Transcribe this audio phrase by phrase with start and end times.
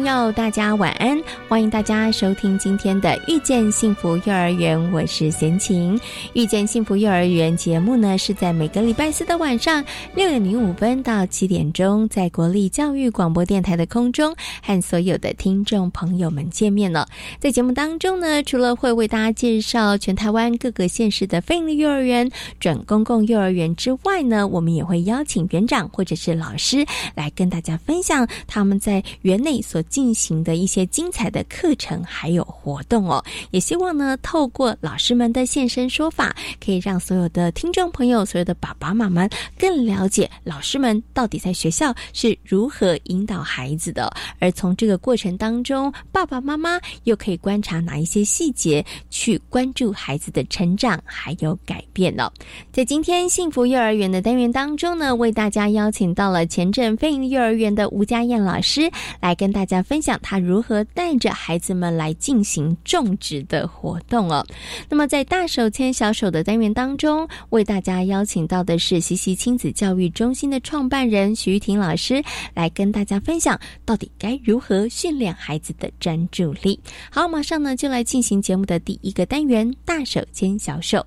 [0.00, 1.22] 朋友，大家晚安！
[1.50, 5.98] 欢迎大家收听今天的《遇见幸福幼儿园》，我是贤琴。
[6.32, 14.32] 《遇见幸福幼儿园》节目呢，是在每个礼拜四的晚上六点零五分到七点钟，在国立教育广播电台的空中
[14.62, 17.08] 和所有的听众朋友们见面了。
[17.40, 52.30] 在节目当中呢，除了会为大家介绍全台湾各个县市的非营利幼儿园、准公共幼儿园之外呢，我们也会邀请园长或者是老师来跟大家分享他们在园内所进行的一些精彩的课程还有活动哦，也希望呢，透过老师们的现身说法，可以让所有的听众朋友、所有的爸爸妈妈更了解老师们到底在学校是如何引导孩子的，而从这个过程当中，爸爸妈妈又可以观察哪一些细节，去关注孩子的成长还有改变呢？
[52.72, 59.80] 在今天幸福幼儿园的单元当中呢，为大家邀请到了前镇飞营幼儿园的吴家燕老师来跟大家。
[59.90, 64.44] 分享他如何带着孩子们来进行种植的活动哦。
[64.88, 72.22] 那么在大手牵小手的单元当中，为大家邀请到的是西西亲子教育中心的创办人徐玉婷老师，
[72.54, 76.78] 来跟大家分享到底该如何训练孩子的专注力。
[77.10, 81.04] 好，马上呢就来进行节目的第一个单元——大手牵小手。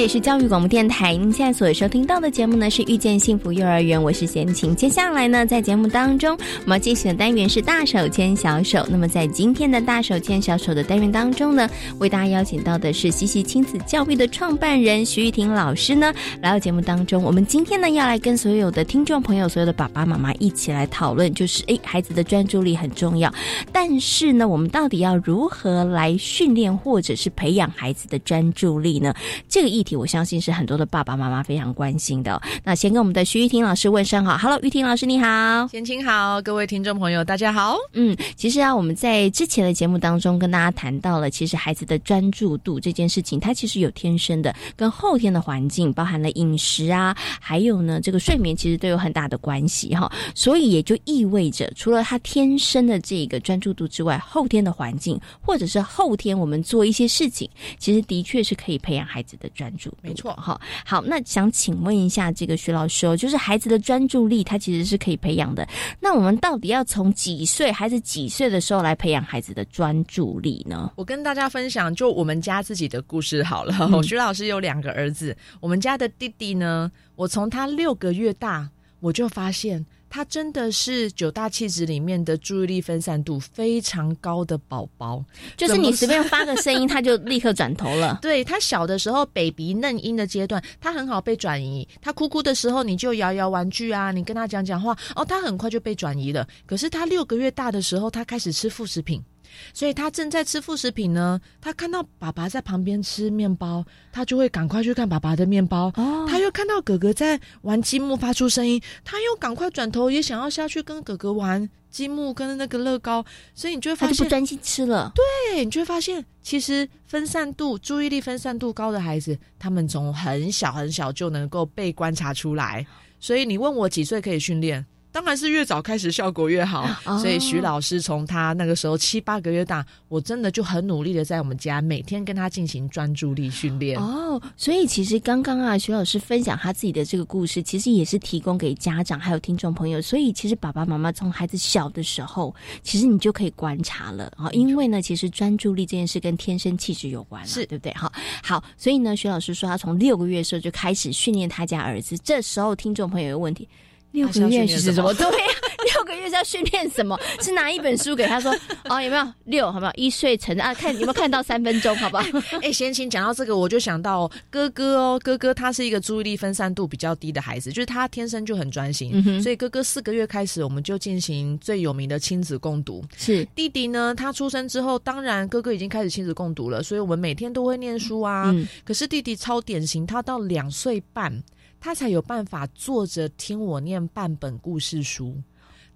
[0.00, 4.74] 这也是教育广播电台，您现在所收听到的节目呢是遇见幸福幼儿园，我是贤琴。
[4.74, 6.34] 接下来呢，在节目当中，
[6.64, 8.82] 我们要进行的单元是大手牵小手。
[8.88, 11.68] 那么在今天的大手牵小手的单元当中呢，
[11.98, 17.22] 为大家邀请到的是西西亲子教育的创办人徐玉婷老师呢，来到节目当中。
[17.22, 23.30] 我们今天呢，要来跟所有的听众朋友、所有的爸爸妈妈一起来讨论，就是诶，孩子的专注力很重要，
[23.70, 29.14] 但是呢，我们到底要如何来训练或者是培养孩子的专注力呢？
[29.46, 29.89] 这个议题。
[29.96, 32.40] 我相信是很多的爸爸妈妈非常关心的。
[32.64, 37.76] 那先跟我们的徐玉婷老师问声好，Hello，玉婷老师你好，先请好，各位听众朋友大家好。
[37.94, 50.12] 嗯，其实啊，我们在之前的节目当中跟大家谈到了，其实孩子的专注度这件事情，它其实有天生的跟后天的环境，包含了饮食啊，还有呢这个睡眠，其实都有很大的关系哈。
[50.34, 57.48] 所以也就意味着，除了他天生的这个专注度之外，后天的环境或者是后天我们做一些事情，
[57.78, 59.70] 其实的确是可以培养孩子的专。
[60.02, 65.66] 没错哈，好，那想请问一下这个徐老师哦，就是孩子的专注力，他其实是可以培养的。
[66.00, 70.90] 那我们到底要从几岁，孩子几岁的时候来培养孩子的专注力呢？
[70.96, 73.74] 我跟大家分享，就我们家自己的故事好了。
[74.02, 78.68] 徐老师有两个儿子，我们家的弟弟呢，我从他六个月大，
[78.98, 79.86] 我就发现。
[80.10, 85.24] 他真的是九大气质里面的注意力分散度非常高的宝宝，
[85.56, 88.18] 就是你随便发个声音，他就立刻转头了。
[88.20, 91.86] 对他小的时候，baby 嫩婴的阶段，他很好被转移。
[92.02, 96.46] 他哭哭的时候，你就摇摇玩具啊，你跟他讲讲话，哦，他很快就被转移了。
[96.66, 99.22] 可是他六个月大的时候，他开始吃副食品。
[99.72, 105.92] 所以他正在吃副食品呢，他看到爸爸在旁边吃面包，他就会赶快去看爸爸的面包。
[105.96, 113.24] 哦，他又看到哥哥在玩积木发出声音，他又赶快转头也想要下去跟哥哥玩积木跟那个乐高。
[113.54, 115.12] 所以你就会发现他就不专心吃了。
[115.14, 122.86] 对，你就会发现其实分散度、注意力分散度高的孩子，他们从很小很小就能够被观察出来。
[123.18, 124.84] 所以你问我几岁可以训练？
[125.12, 126.86] 当然是越早开始效果越好，
[127.18, 133.98] 所以徐老师从他那个时候七八个月大，我真的就很努力的在我们家每天跟他进行专注力训练。
[133.98, 140.00] 哦，所以其实刚刚啊，徐老师分享他自己的这个故事，其实也是提供给家长还有听众朋友。
[140.00, 147.92] 所以其实爸爸妈妈从孩子小的时候，其实你就可以观察了啊，因为呢，其实专注力这件事跟天生气质有关，是对不对？
[147.94, 148.10] 哈，
[148.42, 152.16] 好，所以呢，徐老师说他从六个月的时候就开始训练他家儿子。
[152.18, 153.68] 这时候听众朋友有问题。
[154.12, 155.12] 六个月是什么？
[155.14, 155.46] 对呀，
[155.94, 157.18] 六个月是要训练什么？
[157.40, 158.52] 是拿一本书给他说，
[158.88, 159.70] 哦，有没有六？
[159.70, 159.92] 好不好？
[159.94, 161.94] 一岁成啊，看有没有看到三分钟？
[161.96, 162.24] 好不好？
[162.62, 173.04] 哎，先请讲到这个，我就想到哥哥哦，哥哥他是一个注意力分散度比较低的孩子，就是他天生就很专心，所以哥哥四个月开始，我们就进行最有名的亲子共读。
[173.16, 178.52] 是弟弟呢，他出生之后，当然哥哥已经开始亲子共读了，所以我们每天都会念书啊。
[178.84, 181.42] 可是弟弟超典型，他到两岁半。
[181.80, 185.34] 他才有办法坐着听我念半本故事书。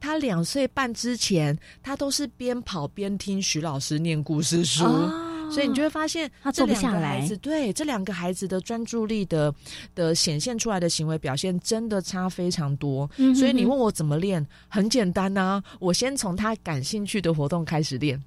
[0.00, 4.84] 他两岁半之前，他都是边跑边听徐老师念故事书，
[5.50, 7.26] 所以你就会发现，他坐不下来。
[7.40, 9.54] 对这两个孩子的专注力的
[9.94, 13.08] 的显现出来的行为表现，真的差非常多。
[13.34, 18.22] 所以你问我怎么练，很简单呐，我先从他感兴趣的活动开始练。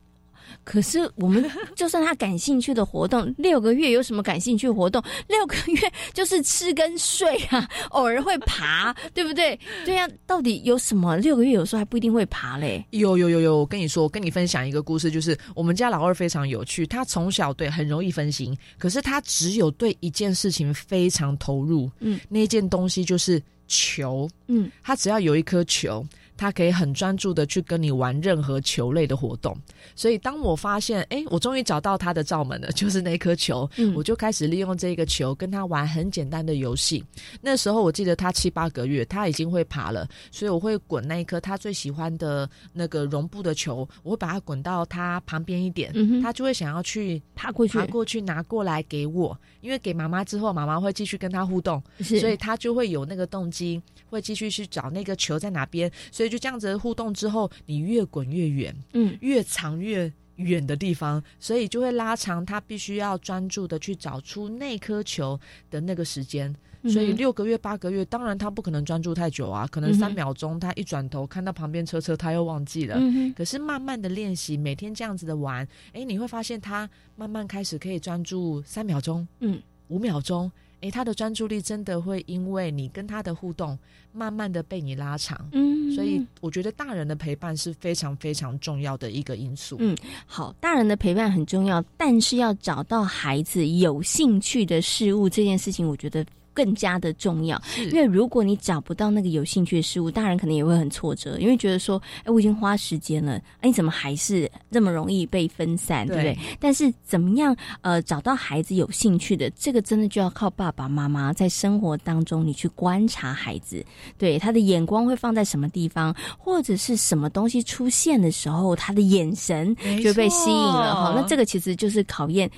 [0.63, 1.43] 可是我们
[1.75, 5.01] 就算他感兴趣的活动，六个月有什么感兴趣活动？
[5.27, 9.59] 六个月就是吃跟睡啊，偶尔会爬，对不对？
[9.85, 11.17] 对呀，到底有什么？
[11.17, 12.85] 六个月有时候还不一定会爬嘞。
[12.91, 26.05] 有有有有，我跟你说，我跟你分享一个故事，就是我们家老二非常有趣，他从小对很容易分心，可是他只有对一件事情非常投入，嗯，那件东西就是球，嗯，他只要有一颗球。
[26.37, 29.57] 他可以很专注的去跟你玩任何球类的活动，
[29.95, 37.03] 所以当我发现，哎，我终于找到他的罩门了， 就是那颗球，我就开始利用这个球跟他玩很简单的游戏。
[37.41, 45.91] 那时候我记得他七八个月，他已经会爬了，所以我会滚那一颗他最喜欢的那个绒布的球，我会把它滚到他旁边一点，
[46.21, 56.26] 他就会想要去爬过去，爬过去拿过来给我，因为给妈妈之后，妈妈会继续跟他互动，所以他就会有那个动机，会继续去找那个球在哪边，所以。
[56.29, 65.39] 就这样子互动之后，你越滚越远，嗯，越长越远的地方，所以就会拉长他必须要专注的去找出那颗球
[65.69, 66.55] 的那个时间。
[66.83, 72.97] 所以六个月、八个月，当然他不可能专注太久啊，可能三秒钟，他一转头看到旁边车车，他又忘记了。
[73.35, 79.59] 可是慢慢的练习，每天这样子的玩，哎，你会发现他慢慢开始可以专注三秒钟，嗯，
[79.89, 80.49] 五秒钟。
[80.81, 83.77] 诶，他的专注力真的会因为你跟他的互动，
[84.11, 85.49] 慢慢的被你拉长。
[85.51, 89.77] 嗯，所以我觉得大人的陪伴是非常非常重要的一个因素。
[89.79, 89.95] 嗯，
[90.25, 96.25] 好，大人的陪伴很重要，但是要找到孩子有兴趣的事物这件事情，我觉得。
[96.57, 106.35] 更加的重要，因为如果你找不到那个有兴趣的事物，大人可能也会很挫折，因为觉得说，哎，我已经花时间了，哎，你怎么还是这么容易被分散，对不对？
[106.59, 113.85] 但是怎么样，呃，找到孩子有兴趣的，这个真的就要靠爸爸妈妈在生活当中，你去观察孩子，
[114.17, 121.13] 对他的眼光会放在什么地方，或者是什么东西出现的时候，他的眼神就被吸引了哈。
[121.15, 122.49] 那这个其实就是考验。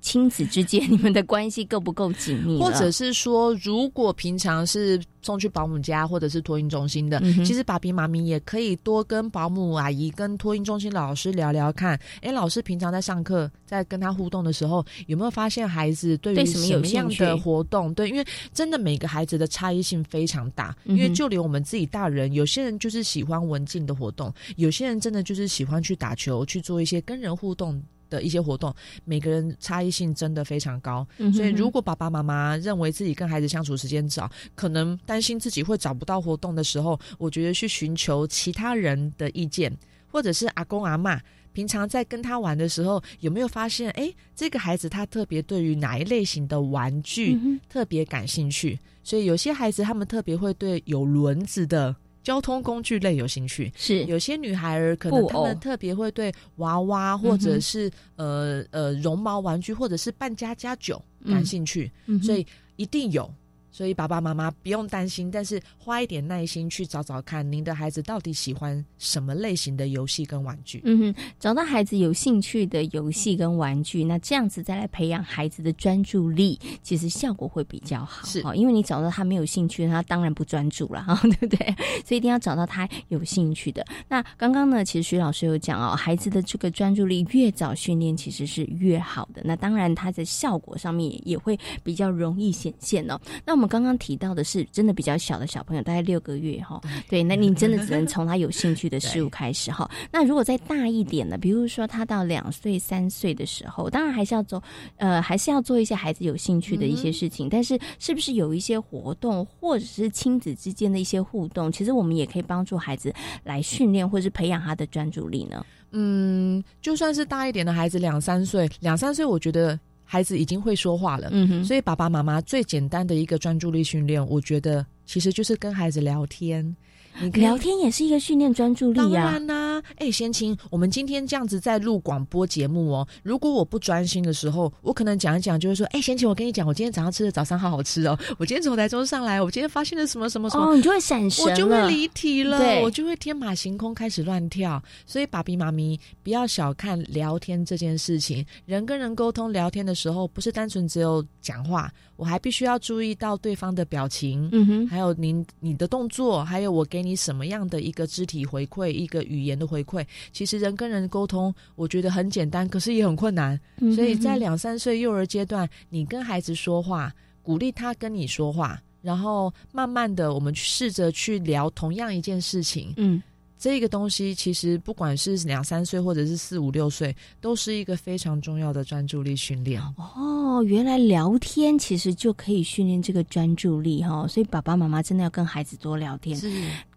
[0.00, 2.58] 亲子之间，你们的关系够不够紧密？
[2.58, 11.98] 或者是说，如果平常是送去保姆家或者是托婴中心的，其实爸比妈咪也可以多跟保姆阿姨、跟托婴中心老师聊聊看。
[12.20, 17.92] 哎，老师平常在上课，在跟他互动的时候，有没有发现孩子对于什么样的活动？
[17.94, 20.74] 对，因为真的每个孩子的差异性非常大。
[20.84, 27.82] 因为就连我们自己大人，有些人就是喜欢文静的活动，有些人真的就是喜欢去打球，去做一些跟人互动。
[28.12, 28.74] 的一些活动，
[29.06, 39.74] 每个人差异性真的非常高，所以如果爸爸妈妈认为自己跟孩子相处时间少，可能担心自己会找不到活动的时候，我觉得去寻求其他人的意见，
[40.06, 41.18] 或者是阿公阿妈
[41.54, 47.38] 平常在跟他玩的时候，有没有发现，哎，这个孩子他特别对于哪一类型的玩具
[47.70, 48.78] 特别感兴趣？
[49.02, 51.96] 所以有些孩子他们特别会对有轮子的。
[52.22, 54.04] 交通工具类有兴趣，是。
[54.04, 61.90] 有些女孩儿可能她们特别会对娃娃或者是呃呃绒毛玩具或者是扮家家酒感兴趣，
[62.22, 63.32] 所以一定有。
[63.72, 70.82] 所以爸爸妈妈不用担心，但是花一点耐心去找找看，您的孩子到底喜欢什么类型的游戏跟玩具。
[70.84, 78.26] 嗯哼，找到孩子有兴趣的游戏跟玩具，那这样子再来培养孩子的专注力，其实效果会比较好。
[78.26, 81.74] 是，因为你找到他没有兴趣，他当然不专注了，哈， 对不对？
[82.04, 83.82] 所以一定要找到他有兴趣的。
[84.06, 89.40] 那刚刚呢，其实徐老师有讲哦，孩子的这个专注力越早训练，其实是越好的。
[89.46, 93.18] 那当然，他的效果上面也会比较容易显现哦。
[93.46, 93.61] 那我们。
[93.62, 96.80] 我们刚刚提到的是真的比较小的小朋友，大概六个月哈。
[97.08, 99.88] 对，那你真的只能从他有兴趣的 事物开始哈。
[100.10, 104.60] 那如果再大一点的，比如说他到两岁、三岁的时候，当然还是要做，
[104.96, 107.48] 呃，还是要做一些孩子有兴趣的一些事情。
[107.48, 113.14] 但是，是不是有一些活动，或者是亲子之间的一些互动，其实我们也可以帮助孩子
[113.44, 115.64] 来训练或者是培养他的专注力呢？
[115.92, 119.78] 嗯，就算是大一点的孩子，两三岁，两三岁，我觉得。
[120.12, 124.84] 孩子已经会说话了，嗯哼，所以爸爸妈妈最简单的一个专注力训练，我觉得。
[125.06, 126.76] 其实就是跟孩子聊天。
[127.20, 129.02] 你聊天也是一个训练专注力啊！
[129.02, 133.06] 当然啦，哎，贤琴，我们今天这样子在录广播节目哦。
[133.22, 138.18] 如果我不专心的时候，我可能讲一讲，就会说：“哎，贤琴，我跟你讲，我今天早上吃的早餐好好吃哦。
[138.38, 144.82] 我今天从台中上来，我今天发现了什么什么什么。”哦，你就会闪神我就会离题了，我就会天马行空开始乱跳。
[145.04, 148.44] 所以，爸比妈咪不要小看聊天这件事情。
[148.64, 157.01] 人跟人沟通聊天的时候，不是单纯只有讲话，我还必须要注意到对方的表情，嗯哼，还有您你的动作，还有我给。
[157.02, 160.04] 你什么样的一个肢体回馈，一个语言的回馈？
[160.32, 163.58] 其实人跟人沟通，我觉得很简单，可是也很困难。
[163.94, 172.94] 所以在两三岁幼儿阶段，你跟孩子说话，鼓励他跟你说话，然后慢慢的，我们试着去聊同样一件事情。
[172.96, 173.22] 嗯。
[173.58, 179.80] 这个东西其实不管是两三岁或者是四五六岁，都是一个非常重要的专注力训练。
[180.16, 186.36] 哦，原来聊天其实就可以训练这个专注力哈，所以爸爸妈妈真的要跟孩子多聊天。
[186.36, 186.50] 是，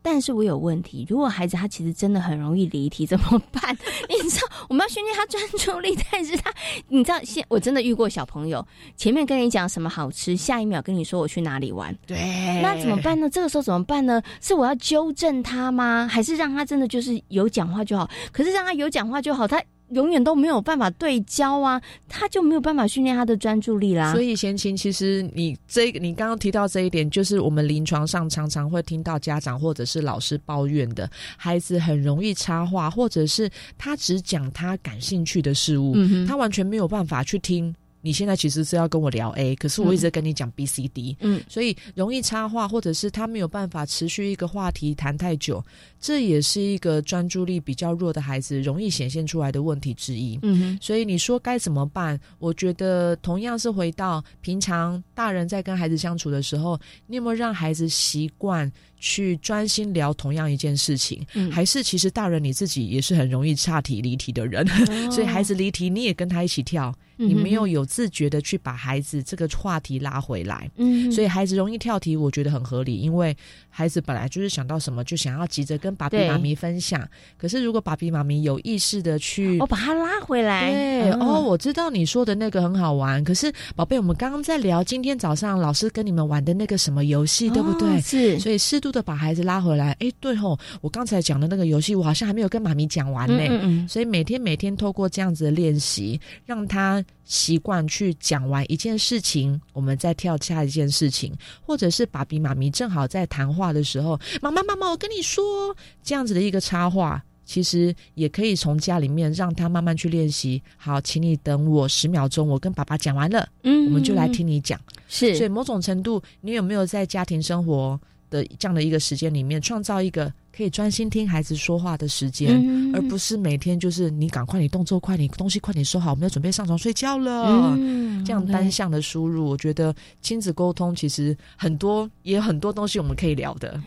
[0.07, 3.75] 但是我有问题，如果孩子他其实真的很容易离题，怎么办？
[4.07, 6.53] 你知道我们要训练他专注力，但是他
[6.89, 8.63] 你知道现我真的遇过小朋友，
[8.95, 11.91] 前面跟你讲什么好吃，下一秒跟你说我去哪里玩。
[12.05, 13.27] 对，那怎么办呢？
[13.27, 14.21] 这个时候怎么办呢？
[14.39, 16.07] 是我要纠正他吗？
[16.07, 24.11] 还是让他真的就是有讲话就好，可是让他有讲话就好，他永远都没有办法对焦啊，他就没有办法训练他的专注力啦。
[24.13, 35.95] 所以贤琴，其实你这你刚刚提到这一点，就是我们临床上常常会听到家长或者是老师抱怨的，孩子很容易插话，或者是他只讲他感兴趣的事物，
[36.27, 37.73] 他完全没有办法去听。
[38.05, 45.63] 你现在其实是要跟我聊 A，可是我一直跟你讲 B、C、D，嗯，所以容易插话，或者是他没有办法持续一个话题谈太久，
[45.99, 50.37] 这也是一个专注力比较弱的孩子容易显现出来的问题之一。
[50.43, 52.19] 嗯哼，所以你说该怎么办？
[52.37, 58.71] 我觉得同样是回到平常大人在跟孩子相处的时候，你有没有让孩子习惯？
[59.05, 64.65] 去专心聊同样一件事情，还是其实大人你自己也是很容易岔题离题的人，
[65.13, 71.11] 所以孩子离题你也跟他一起跳，你没有有自觉的去把孩子这个话题拉回来，嗯。
[71.11, 73.37] 所以孩子容易跳题，我觉得很合理，因为
[73.69, 77.07] 孩子本来就是想到什么就想要急着跟爸比妈咪分享，
[77.37, 88.01] 可是如果爸比妈咪有意识的去，我把他拉回来，对哦，我知道你说的那个很好玩，可是宝贝，我们刚刚在聊今天早上老师跟你们玩的那个什么游戏，对不对？
[88.01, 88.94] 是，所以适度。
[88.95, 93.87] 的把孩子拉回来，哎，对吼，我刚才讲的那个游戏，我好像还没有跟妈咪讲完呢。
[93.87, 107.23] 所以每天每天透过这样子的练习，让他习惯去讲完一件事情，我们再跳下一件事情，或者是爸比妈咪正好在谈话的时候，妈妈妈妈，我跟你说，这样子的一个插话。
[107.47, 110.59] 其实也可以从家里面让他慢慢去练习。
[110.77, 114.81] 好，请你等我十秒钟，我跟爸爸讲完了，嗯，我们就来听你讲。
[115.07, 118.01] 是，所以某种程度，你有没有在家庭生活
[118.35, 122.61] 的这样的一个时间里面，创造一个可以专心听孩子说话的时间，
[122.93, 127.77] 而不是每天就是你赶快，你动作快，你东西快点收好，我们要准备上床睡觉了。
[128.25, 133.81] 这样单向的输入，我觉得亲子沟通其实很多，也有很多东西我们可以聊的。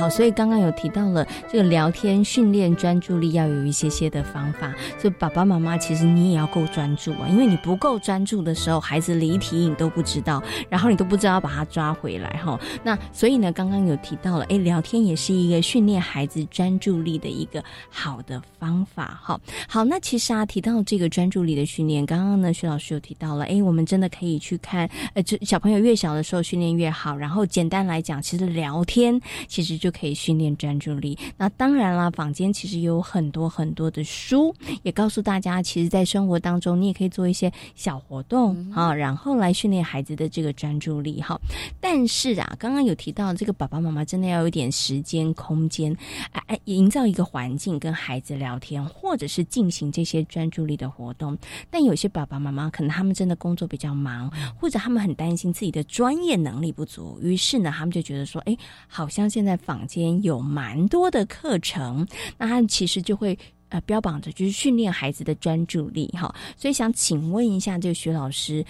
[0.00, 12.58] 好，所以刚刚有提到了这个聊天训练专注力要有一些些的方法，所以爸爸妈妈其实你也要够专注啊，因为你不够专注的时候，孩子离题你都不知道，然后你都不知道把他抓回来哈。
[12.82, 19.38] 那所以呢，刚刚有提到了，哎，聊天也是一个训练孩子专注力的一个好的方法哈。
[19.68, 29.89] 好，那其实啊，提到这个专注力的训练，刚刚呢，徐老师有提到了，哎，我们真的可以去看，呃，这小朋友越小的时候训练越好，然后简单来讲，其实聊天其实就。
[29.90, 31.18] 可以训练专注力。
[31.36, 41.38] 那当然啦，坊间其实有很多很多的书，也告诉大家，其实，在生活当中，你也可以做一些小活动啊，然后来训练孩子的这个专注力哈。
[41.80, 45.96] 但是啊，刚刚有提到，这个爸爸妈妈真的要有点时间、空间，
[46.32, 51.36] 哎哎，营造一个环境跟孩子聊天，或者是进行这些专注力的活动。
[51.70, 58.56] 但有些爸爸妈妈可能他们真的工作比较忙，或者他们很担心自己的专业能力不足，于是呢，他们就觉得说，哎，
[58.86, 62.06] 好像现在坊间有蛮多的课程，
[62.38, 68.64] 那他其实就会呃标榜着就是训练孩子的专注力哈，所以想请问一下这个徐老师，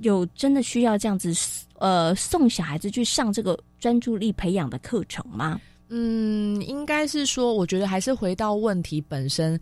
[0.00, 1.32] 有真的需要这样子
[1.78, 5.60] 呃送小孩子去上这个专注力培养的课程吗？
[5.88, 9.60] 嗯，应该是说，我觉得还是回到问题本身，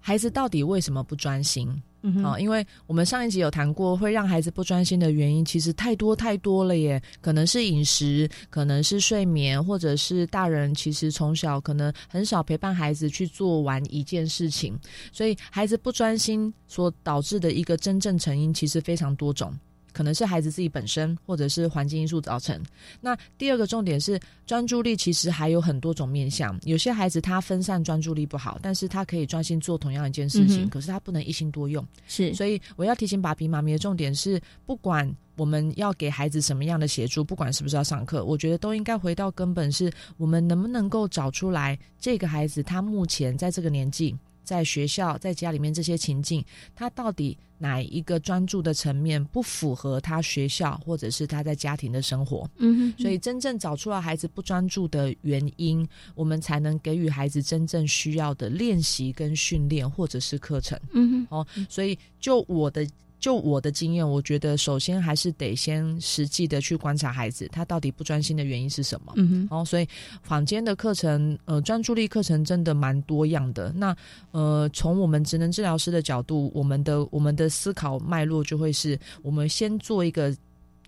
[0.00, 1.80] 孩子到底为什么不专心？
[2.02, 7.00] 嗯，好，因为我们上一集有谈过，会让孩子不专心的原因，其实太多太多了耶。
[7.20, 14.78] 可能是饮食，可能是睡眠，或者是大人其实从小可能很少陪伴孩子去做完一件事情，
[15.12, 19.54] 所以孩子不专心所导致的一个真正成因，其实非常多种。
[19.92, 22.60] 可能是孩子自己本身，或者是环境因素造成。
[23.00, 26.58] 那第二个重点是专注力，其实还有很多种面向。
[26.64, 31.86] 有些孩子他分散专注力不好，但是他可以专心做同样一件事情，可是他不能一心多用。
[32.06, 44.16] 是，所以我要提醒爸比妈咪的重点是，不管我们要给孩子什么样的协助，不管是不是要上课，我觉得都应该回到根本，是我们能不能够找出来这个孩子他目前在这个年纪。
[44.50, 52.50] 在学校、在家里面这些情境，他到底哪一个专注的层面不符合他学校或者是他在家庭的生活？
[52.56, 60.76] 嗯，所以真正找出来孩子不专注的原因，我们才能给予孩子真正需要的练习跟训练或者是课程。
[60.94, 62.84] 嗯，哦，所以就我的。
[63.20, 69.12] 就我的经验，我觉得首先还是得先实际的去观察孩子，他到底不专心的原因是什么。
[69.16, 69.48] 嗯哼。
[69.50, 69.86] 然后，所以
[70.22, 73.70] 坊间的课程，呃，专注力课程真的蛮多样的。
[73.76, 73.96] 那
[74.32, 80.34] 呃，从我们职能治疗师的角度，我们的我们的思考脉络就会是，我们先做一个。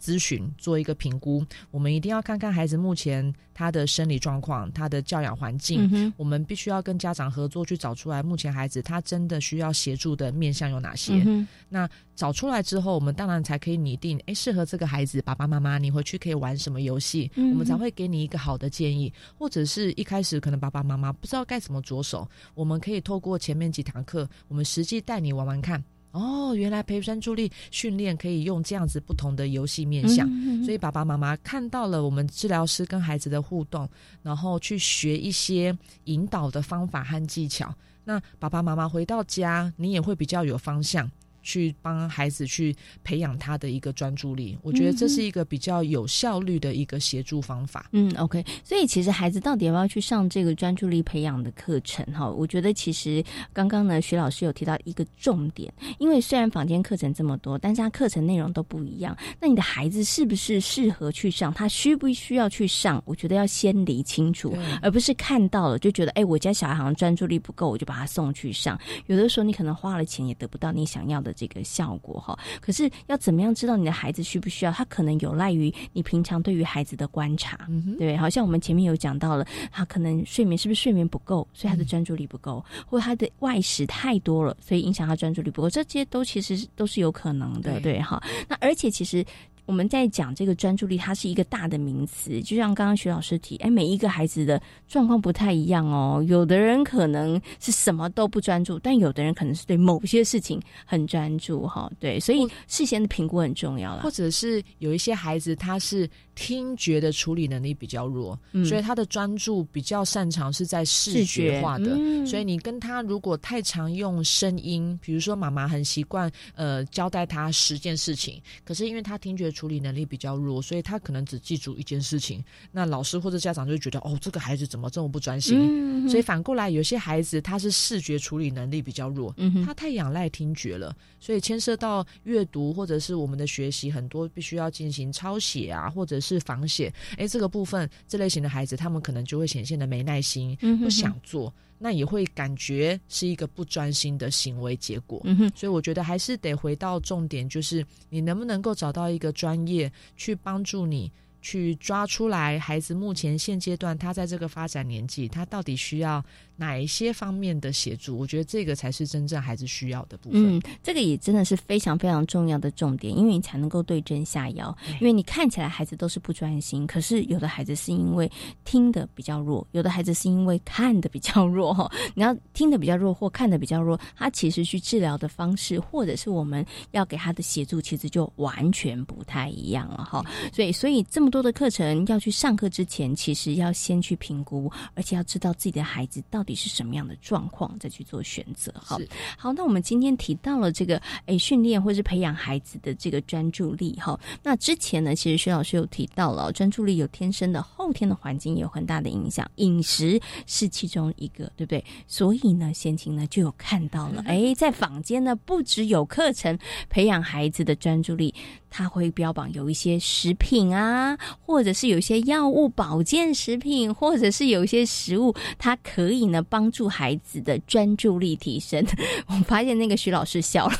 [0.02, 11.24] 咨询做一个评估，我们一定要看看孩子目前他的生理状况、他的教养环境，我们必须要跟家长合作去找出来，目前孩子他真的需要协助的面向有哪些。
[11.68, 19.12] 那找出来之后，我们当然才可以拟定，哎，适合这个孩子，爸爸妈妈你回去可以玩什么游戏，我们才会给你一个好的建议。
[19.38, 25.82] 或者是一开始可能爸爸妈妈不知道该怎么着手，我们可以透过前面几堂课，我们实际带你玩玩看。
[26.12, 30.28] 哦，原来陪专注力训练可以用这样子不同的游戏面向，
[30.62, 33.88] 所以爸爸妈妈看到了我们治疗师跟孩子的互动，
[34.22, 37.74] 然后去学一些引导的方法和技巧。
[38.04, 41.10] 那爸爸妈妈回到家，你也会比较有方向。
[41.42, 47.88] 去帮孩子去培养他的一个专注力，我觉得这是一个比较有效率的一个协助方法。
[47.92, 48.44] 嗯，OK。
[48.64, 52.04] 所以其实孩子到底要不要去上这个专注力培养的课程？
[52.12, 53.22] 哈，我觉得其实
[53.52, 59.16] 刚刚呢，徐老师有提到一个重点，因为虽然坊间课程这么多，但是他课程内容都不一样。
[59.40, 61.52] 那你的孩子是不是适合去上？
[61.52, 63.02] 他需不需要去上？
[63.04, 68.78] 我觉得要先理清楚，而不是看到了就觉得，哎，我家小孩好像专注力不够，我就把他送去上。
[69.06, 71.31] 有的时候你可能花了钱也得不到你想要的。
[71.32, 74.72] 这个效果哈，可是要怎么样知道你的孩子需不需要？
[74.72, 77.68] 他可能有赖于你平常对于孩子的观察，
[77.98, 88.22] 对，好像我们前面有讲到了，他可能睡眠是不是睡眠不够，所以他的专注力不够，或他的外食太多了，所以影响他专注力不够，这些都其实都是有可能的，对哈。
[88.48, 89.24] 那而且其实。
[89.64, 96.24] 我们在讲这个专注力，它是一个大的名词，就像刚刚徐老师提，哎，每一个孩子的状况不太一样哦。
[96.28, 104.02] 有的人可能是什么都不专注，但有的人可能是对某些事情很专注，哈，对，所以事先的评估很重要了。
[104.02, 111.96] 或者是有一些孩子他是听觉的处理能力比较弱，所以他的专注比较擅长是在视觉化的。
[112.26, 122.42] 所以你跟他如果太常用声音，比如说妈妈很习惯呃交代他十件事情，可是因为他听觉处理能力比较弱，所以他可能只记住一件事情。
[122.70, 126.08] 那老师或者家长就觉得，哦，这个孩子怎么这么不专心？
[126.08, 129.34] 所以反过来，有些孩子他是视觉处理能力比较弱，
[129.64, 136.92] 他太仰赖听觉了，所以牵涉到阅读或者是我们的学习，很多必须要进行抄写啊，或者是仿写。
[137.18, 141.52] 哎，这个部分这类型的孩子，他们可能就会显现的没耐心，不想做。
[141.82, 151.10] 那也会感觉是一个不专心的行为结果，嗯哼，所以我觉得还是得回到重点，就是你能不能够找到一个专业去帮助你。
[151.42, 156.24] 去抓出来，孩子目前现阶段他在这个发展年纪，他到底需要
[156.56, 158.16] 哪一些方面的协助？
[158.16, 160.56] 我觉得这个才是真正孩子需要的部分。
[160.56, 164.74] 嗯，这个也真的是非常非常重要的重点，因为你才能够对症下药。
[165.00, 168.30] 因为你看起来孩子都是不专心，可是有的孩子是因为
[168.64, 171.74] 听的比较弱，有的孩子是因为看的比较弱。
[171.74, 180.04] 哈， 你要听的比较弱或看的比较弱，他其实去治疗的方式，或者是我们要给他的协助，其实就完全不太一样了。
[180.04, 181.31] 哈，所以所以这么。
[181.32, 188.70] 多的课程要去上课之前，其实要先去评估，而且要知道自己的孩子到底是什么样的状况，再去做选择。
[188.76, 189.00] 好，
[189.38, 193.98] 好，那我们今天提到了这个，诶，训练或是培养孩子的这个专注力。
[193.98, 201.82] 哈，那之前呢，其实薛老师有提到了，专注力有天生的，后天的环境有很大的影响，饮食是其中一个，对不对？
[202.06, 206.58] 所以呢，先晴呢就有看到了，诶，在坊间呢，不只有课程
[206.90, 208.34] 培养孩子的专注力。
[208.74, 218.82] 他会标榜有一些食品啊，或者是有一些药物、保健食品，或者是有一些食物，它可以呢帮助孩子的专注力提升。
[219.28, 220.74] 我发现那个徐老师笑了，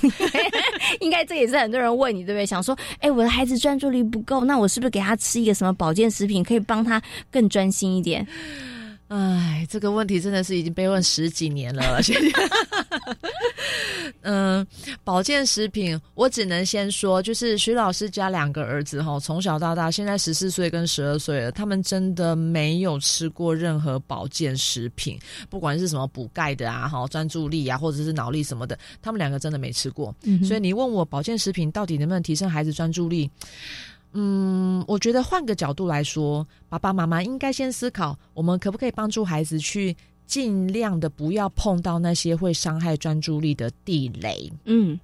[1.00, 2.46] 应该这也是很多人问你对不对？
[2.46, 7.00] 想说，哎，我的孩子专注力不够，那我是不是给他吃一个什么保健食品，可以帮他
[7.30, 8.26] 更专心一点？
[9.08, 12.00] 哎，这个问题真的是已经被问十几年了。
[14.22, 14.66] 嗯，
[15.04, 25.18] 保健食品，我只能先说，就是徐老师家两个儿子哈，从小到大，现在十四岁跟十二岁了，他们真的没有吃过任何保健食品，
[25.50, 30.14] 不管是什么补钙的啊，哈，专注力啊，或者是脑力什么的，他们两个真的没吃过。
[30.46, 33.30] 所以你问我保健食品到底能不能提升孩子专注力？
[34.12, 39.96] 嗯，我觉得换个角度来说，爸爸妈妈应该先思考，我们可不可以帮助孩子去。
[40.26, 44.50] 尽量的不要碰到那些会伤害专注力的地雷。
[44.64, 44.98] 嗯，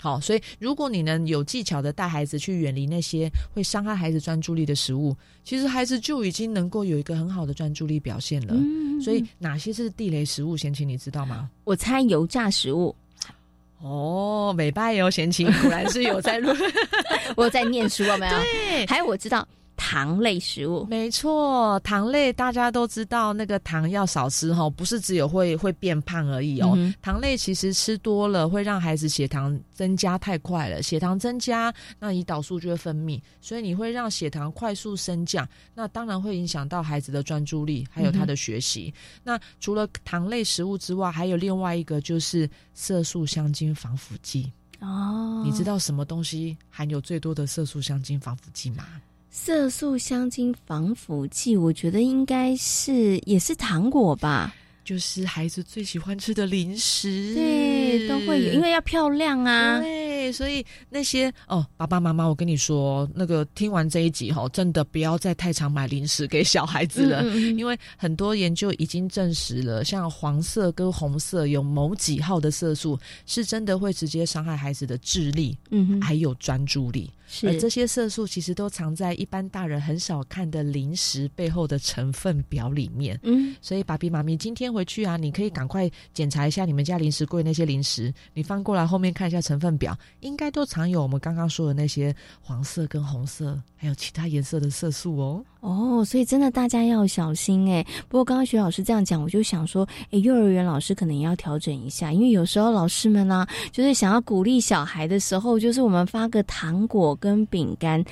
[0.00, 8.54] 好，所以如果你能有技巧的带孩子去远离那些会伤害孩子专注力的食物，其实孩子就已经能够有一个很好的专注力表现了。
[9.02, 10.56] 所以哪些是地雷食物？
[10.56, 11.50] 贤琴，你知道吗？
[11.64, 12.94] 我猜油炸食物。
[13.80, 16.52] 哦，美拜哦，贤琴果然是有在录，
[17.36, 18.32] 我在念书，有没有？
[18.42, 19.46] 对，还有我知道。
[19.78, 26.76] 糖类食物，没错，糖类大家都知道，那个糖要少吃哈，不是只有会会变胖而已哦。
[27.00, 38.92] 糖类其实吃多了会让孩子血糖增加太快了，血糖增加，那胰岛素就会分泌，所以你会让血糖快速升降，那当然会影响到孩子的专注力，还有他的学习。
[39.22, 45.42] 那除了糖类食物之外，还有另外一个就是色素香精防腐剂哦。
[45.46, 48.84] 你知道什么东西含有最多的色素香精防腐剂吗？
[49.30, 59.80] 色素香精防腐剂，我觉得应该是也是糖果吧，就是孩子最喜欢吃的零食，对，都会有，因为要漂亮啊。
[59.80, 77.10] 对，所以那些哦，爸爸妈妈，我跟你说，那个听完这一集哈，真的不要再太常买零食给小孩子了，因为很多研究已经证实了，像黄色跟红色有某几号的色素，是真的会直接伤害孩子的智力，嗯，还有专注力。
[77.44, 83.18] 而这些色素其实都藏在一般大人很少看的零食背后的成分表里面。
[83.22, 95.44] 嗯，所以爸比妈咪今天回去啊，你可以赶快检查一下你们家零食柜那些零食，你翻过来后面看一下成分表，应该都藏有我们刚刚说的那些黄色跟红色，还有其他颜色的色素哦。
[95.60, 97.84] 哦，所以真的大家要小心哎。
[98.08, 108.02] 不过刚刚徐老师这样讲，我就想说，哎，幼儿园老师可能也要调整一下，因为有时候老师们呢，就是想要鼓励小孩的时候，就是我们发个糖果跟饼干，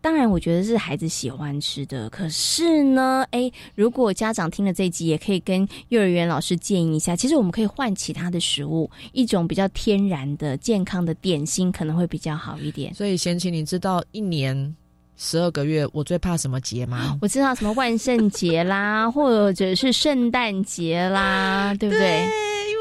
[0.00, 2.10] 当然我觉得是孩子喜欢吃的。
[2.10, 12.92] 可是呢，哎，如果家长听了这集，也可以跟幼儿园老师建议一下，其实我们可以换其他的食物，一种比较天然的、健康的点心，可能会比较好一点。
[12.92, 14.74] 所以，贤琴，你知道一年？
[15.16, 17.18] 十二个月，我最怕什么节吗？
[17.22, 22.28] 我知道什么万圣节啦， 或者是圣诞节啦， 对不对？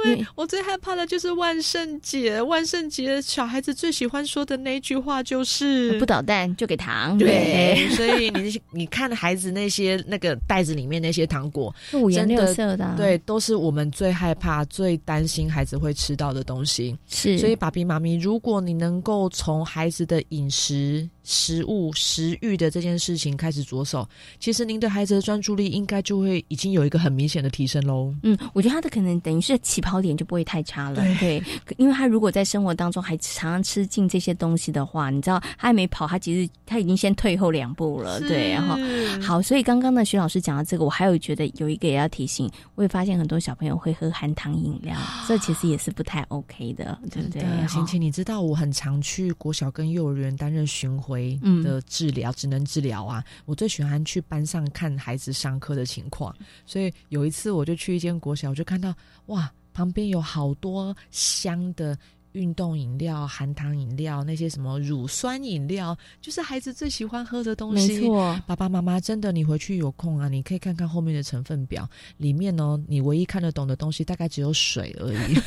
[0.06, 2.41] 因为我最害怕的就是万圣节。
[2.41, 7.17] 万圣节小孩子最喜欢说的那句话就是“不捣蛋就给糖”。
[7.19, 16.95] 对，所以你你看孩子那些那个袋子里面那些糖果， 五颜六色的，对，都是我们最害怕、最担心孩子会吃到的东西。
[17.08, 21.08] 是，所以爸比妈咪，如果你能够从孩子的饮食。
[21.26, 24.08] 食物食欲的这件事情开始着手，
[24.40, 28.14] 其实您对孩子的专注力应该就会已经有一个很明显的提升喽。
[28.22, 31.04] 嗯，我觉得他的可能等于是起跑点就不会太差了。
[31.20, 31.44] 对，
[31.78, 38.20] 因为他如果在生活当中还常常吃进这些东西的话，你知道他还没跑，他其实他已经先退后两步了。
[38.20, 38.78] 对，然后
[39.20, 44.96] 好，所以刚刚呢，徐老师讲到这个，我还有觉得有一个也要提醒，我也发现很多小朋友会喝含糖饮料，
[45.28, 47.42] 这其实也是不太 OK 的，对不对？
[47.68, 51.14] 晴晴，你知道我很常去国小跟幼儿园担任巡回。
[51.63, 53.23] 的治疗，只能治疗啊！
[53.45, 58.93] 我最喜欢去班上看孩子上课的情况，所以有一次我就去一间国小，我就看到
[59.28, 61.97] 哇，旁边有好多香的
[62.34, 67.99] 运动饮料、含糖饮料，那些什么乳酸饮料，就是孩子最喜欢喝的东西。
[67.99, 75.39] 没错，爸爸妈妈真的，你回去有空啊，你可以看看后面的成分表，里面呢，你唯一看得懂的东西大概只有水而已。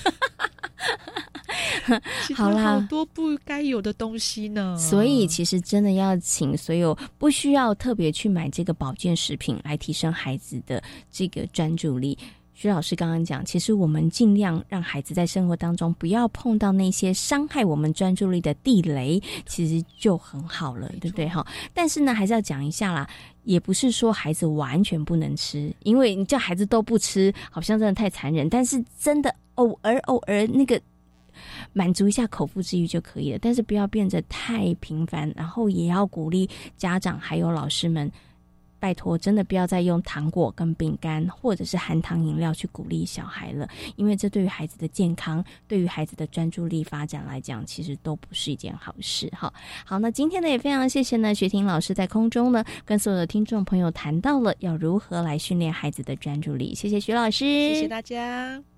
[2.36, 4.76] 好啦，好多不该有的东西呢。
[4.78, 12.16] 所以其实真的要请所有不需要特别去买这个保健食品来提升孩子的这个专注力。
[12.54, 21.28] 徐老师刚刚讲，其实我们尽量让孩子在生活当中不要碰到那些伤害我们专注力的地雷，其实就很好了，对不对？
[21.28, 21.46] 哈。
[21.72, 23.08] 但是呢，还是要讲一下啦，
[23.44, 28.48] 也不是说孩子完全不能吃，因为你叫孩子都不吃，好像真的太残忍。
[28.48, 30.80] 但是真的偶尔偶尔那个。
[31.72, 35.32] 满足一下口腹之欲就可以了，但是不要变得太频繁。
[35.36, 38.10] 然后也要鼓励家长还有老师们，
[38.80, 49.28] 拜托，真的不要再用糖果跟饼干或者是含糖饮料去鼓励小孩了，因为这对于孩子的健康、对于孩子的专注力发展来讲，其实都不是一件好事。
[49.30, 49.52] 哈，
[49.84, 56.74] 好，那今天呢也非常谢谢呢，学婷老师在空中呢跟所有的听众朋友谈到了要如何来训练孩子的专注力。
[56.74, 58.77] 谢谢徐老师，谢谢大家。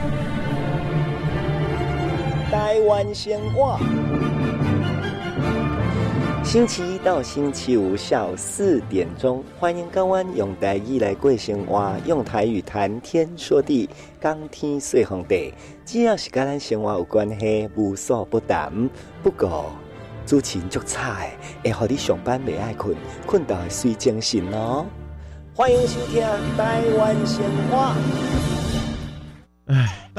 [2.51, 3.79] 台湾鲜话，
[6.43, 15.53] 星期一到星期五下午四点钟，欢迎港湾用台语来过生活，用台语谈天说地，讲天说地。
[15.85, 18.89] 只要是跟咱生活有关系，无所不谈。
[19.23, 19.71] 不过
[20.25, 21.21] 主持人足差
[21.63, 22.93] 会互你上班未爱困，
[23.25, 24.85] 困到睡精神哦。
[25.55, 26.21] 欢迎收听
[26.57, 27.95] 台湾鲜话。
[29.67, 30.00] 唉。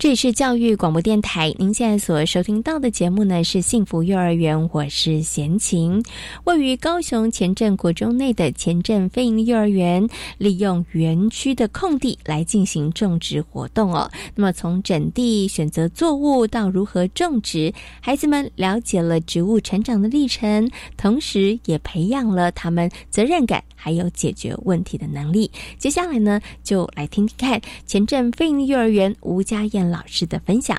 [0.00, 6.02] 这里是教育广播电台，您现在所收听到的节目呢是幸福幼儿园，我是贤琴。
[6.44, 10.08] 位于高雄前镇国中内的前镇飞营幼儿园，
[10.38, 14.10] 利用园区的空地来进行种植活动哦。
[14.34, 23.62] 那么从整地、选择作物到如何种植，孩子们了解了植物成长的历程，同时也培养了他们责任感。
[23.82, 25.50] 还有解决问题的能力。
[25.78, 30.76] 接下来呢，就来听听看前镇飞鹰幼儿园吴家燕老师的分享。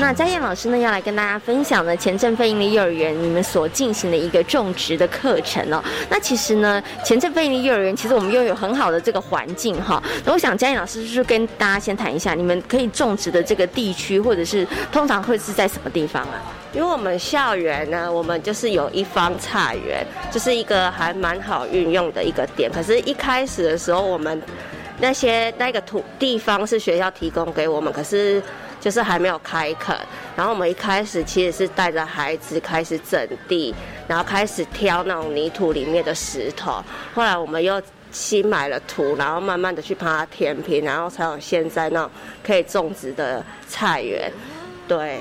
[0.00, 5.84] 那嘉燕老师呢，要来跟大家分享呢，前镇飞鹰的幼儿园你们所进行的一个种植的课程哦。
[6.08, 10.02] 那其实呢，前镇飞鹰的幼儿园其实我们拥有很好的这个环境哈。
[10.24, 16.40] 那我想嘉燕老师就是跟大家先谈一下，你们可以种植的这个地区，或者是通常会是在什么地方啊？
[16.72, 22.70] 因为我们校园呢，我们就是有一方菜园，就是一个还蛮好运用的一个点。
[22.70, 24.42] 可是，一开始的时候，我们
[24.98, 28.42] 那些那个土地方是学校提供给我们，可是。
[28.80, 29.98] 就是还没有开垦，
[30.36, 33.74] 然后我们一开始其实是带着孩子开始整地，
[34.06, 36.80] 然后开始挑那种泥土里面的石头。
[37.12, 42.10] 后来我们又新买了土，然后慢慢的去把它填平，然后才有现在那种
[42.46, 44.32] 可以种植的菜园。
[44.86, 45.18] 对，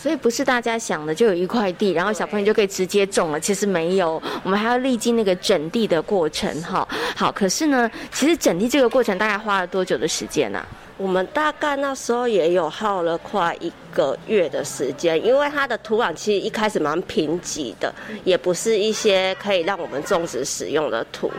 [0.00, 3.40] 所以不是大家想的就有一块地，然后小朋友就可以直接种了。
[3.40, 6.48] 其实没有，我们还要历经那个整地的过程。
[6.62, 10.64] 哈，好，可是呢，其实整地这个过程大概花了多久的时间呢？
[10.96, 21.30] 我们大概那时候也有耗了快一个月的时间，因为它的土壤其实一开始蛮贫瘠的，也不是一些可以让我们种植使用的土。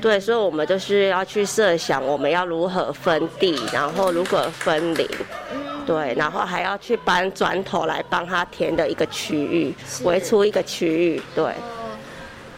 [0.00, 5.06] 对，所以我们就是要去设想我们要如何分地，然后如何分林。
[5.86, 11.22] 对，然后还要去搬砖头来帮他填的一个区域，围出一个区域。
[11.34, 11.52] 对。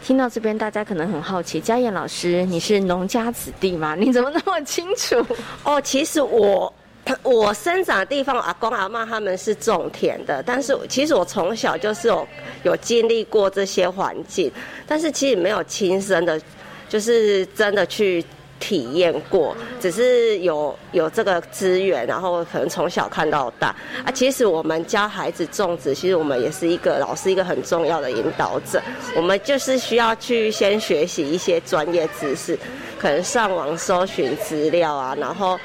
[0.02, 3.94] 听到这边，大家可能很好奇，嘉燕老师，你是农家子弟吗？
[4.00, 5.22] 你怎么那么清楚？
[5.62, 6.72] 哦，其实我
[7.22, 12.26] 我生长的地方，阿公阿妈他们是种田的，但是其实我从小就是有
[12.62, 14.50] 有经历过这些环境，
[14.86, 16.40] 但是其实没有亲身的，
[16.88, 18.24] 就是真的去。
[18.58, 23.68] 体验过，只是有有这个资源，然后可能从小看到大
[24.04, 24.10] 啊。
[24.12, 28.82] 其实我们教孩子种植，其实我们也是一个老师，一个很重要的引导者。
[29.16, 32.58] 我们就是需要去先学习一些专业知识，
[32.98, 35.58] 可能上网搜寻资料啊，然后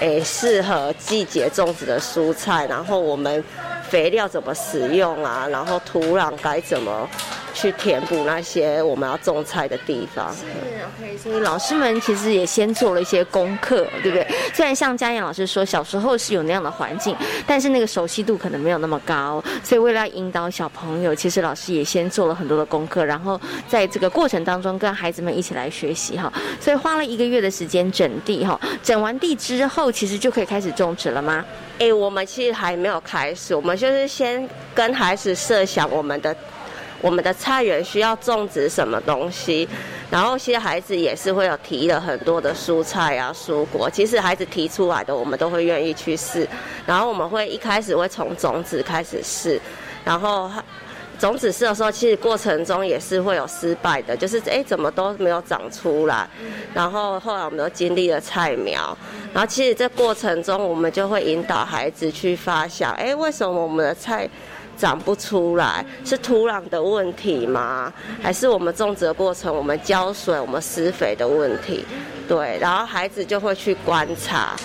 [0.00, 3.42] 诶适合季节种植的蔬菜，然后我们
[3.88, 7.08] 肥料怎么使用啊，然后土壤该怎么。
[7.52, 10.32] 去填补那些我们要种菜的地方。
[10.32, 10.44] 是
[11.02, 14.26] OK，所以老师们其实也先做了一些功课，对不对？
[14.52, 17.14] 虽然像嘉燕老师说，小时候是有那样的环境，
[17.46, 26.32] 但是那个熟悉度可能没有那么高，所以为了引导小朋友，其实老师也先做了很多的功课，然后在这个过程当中跟孩子们一起来学习哈。
[26.60, 31.44] 所以花了一个月的时间整地哈，整完地之后，其实就可以开始种植了吗？
[31.78, 36.34] 哎，我们其实还没有开始，我们就是先跟孩子设想我们的。
[37.00, 39.68] 我们的菜园需要种植什么东西？
[40.10, 43.88] 然后，其实孩子也是会有提了很多的蔬菜啊、蔬果。
[43.88, 46.46] 其实孩子提出来的，我们都会愿意去试。
[46.84, 49.60] 然后，我们会一开始会从种子开始试。
[50.04, 50.50] 然后，
[51.16, 56.28] 种子试的时候，其实过程中也是会有失败的，就是哎，怎么都没有长出来。
[56.74, 58.96] 然后，后来我们都经历了菜苗。
[59.32, 64.28] 然后，其实这过程中，我们就会引导孩子去发想：哎，为什么我们的菜？
[64.80, 67.92] 长不出来是土壤的问题吗？
[68.22, 71.84] 还是我们种植的过程，我们浇水、我们施肥的问题？
[72.26, 74.56] 对，然后孩子就会去观察，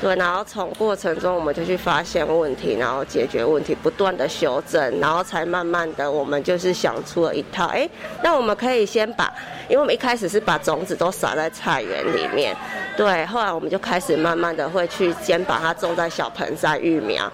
[0.00, 7.66] 对，然后从过程中我们就去发现问题，然后解决问题，不断的修正，然后才慢慢的我们就是想出了一套。
[7.66, 7.86] 哎，
[8.22, 9.30] 那我们可以先把，
[9.68, 12.56] 因为我们一开始是把种子都撒在菜园里面，
[12.96, 17.30] 对，后来我们就开始慢慢的会去先把它种在小盆栽育苗。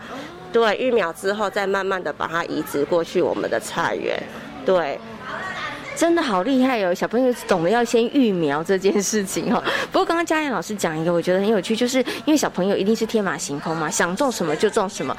[0.56, 4.18] 对，育苗之后再慢慢的把它移植过去我们的菜园，
[4.64, 4.98] 对。
[5.94, 6.94] 真的好厉害哦！
[6.94, 9.62] 小朋友懂得要先育苗这件事情哦。
[9.90, 15.16] 不过刚刚佳燕老师讲一个，我觉得很有趣，就是因为小朋友一定是天马行空嘛，想种什么就种什么。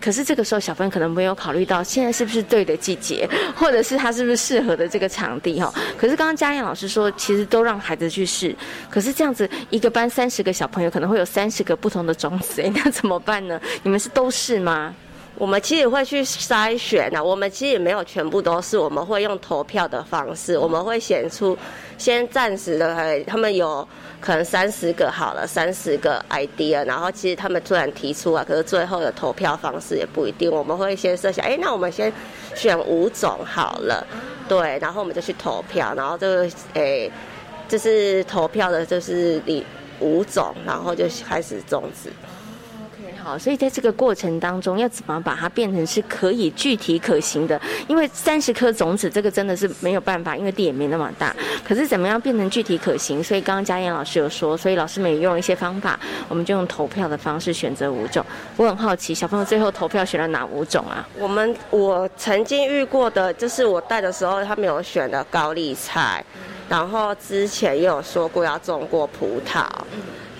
[0.00, 5.72] 可是这个时候小朋友可能没有考虑到现在是不是对的季节， 或者是他是不是适合的这个场地哈。
[5.98, 8.54] 可是刚刚嘉燕老师说，其实都让孩子去试。
[8.88, 13.60] 可是这样子一个班三十个小朋友，可能会有三十个不同的种子，那怎么办呢？
[13.82, 14.94] 你们是都试吗？
[15.40, 21.56] 我们其实会去筛选的，我们其实也没有全部都是，我们会用投票的方式，我们会选出
[21.96, 23.88] 先暂时的，他们有
[24.20, 32.12] 可能三十个好了，三十个 idea，然后其实他们突然提出啊，可是最后的投票方式也不一定，我们会先设想，哎，那我们先
[32.54, 34.06] 选五种好了，
[34.46, 37.10] 对，然后我们就去投票，然后这个诶，
[37.66, 39.64] 就是投票的就是你
[40.00, 42.10] 五种，然后就开始种植。
[43.22, 47.60] 好，所以在这个过程当中，要怎么把它变成是可以具体可行的？
[47.86, 51.34] 因为三十颗种子，这个真的是没有办法，因为地也没那么大。
[51.62, 53.22] 可是怎么样变成具体可行？
[53.22, 58.24] 所以刚刚嘉燕老师有说，所以老师们也用了一些方法，我们就用投票的方式选择五种。
[58.56, 61.06] 我很好奇，小朋友最后投票选了哪五种啊？
[61.18, 66.24] 我们我曾经遇过的，就是我带的时候，他们有选的高丽菜，
[66.68, 69.66] 然后之前也有说过要种过葡萄。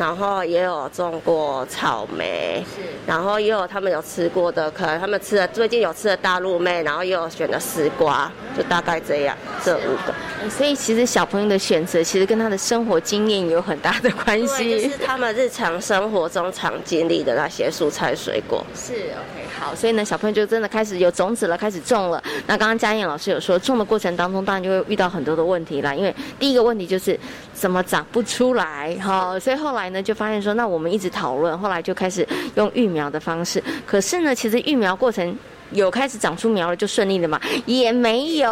[0.00, 10.48] 然后也有种过草莓，是，然后也有他们有吃过的，可能他们吃的最近有吃的大陆妹，然后也有选的丝瓜，就大概这样，这五个。
[10.48, 18.64] 所以其实小朋友的选择，其实跟他的生活经验有很大的关系，就是他们日常生活中常经历的那些蔬菜水果。
[18.74, 22.22] 是，OK，好，所以呢，小朋友就真的开始有种子了，开始种了。
[22.46, 27.20] 那刚刚嘉燕老师有说，种的过程当中，当然就会遇到很多的问题啦，因为第一个问题就是
[27.52, 29.89] 怎么长不出来，哈，所以后来。
[29.90, 33.62] 呢，就发现说，那我们一直讨论，后来就开始用育苗的方式。
[33.86, 35.36] 可是呢，其实育苗过程
[35.72, 37.40] 有开始长出苗了，就顺利了嘛？
[37.66, 38.48] 也没有，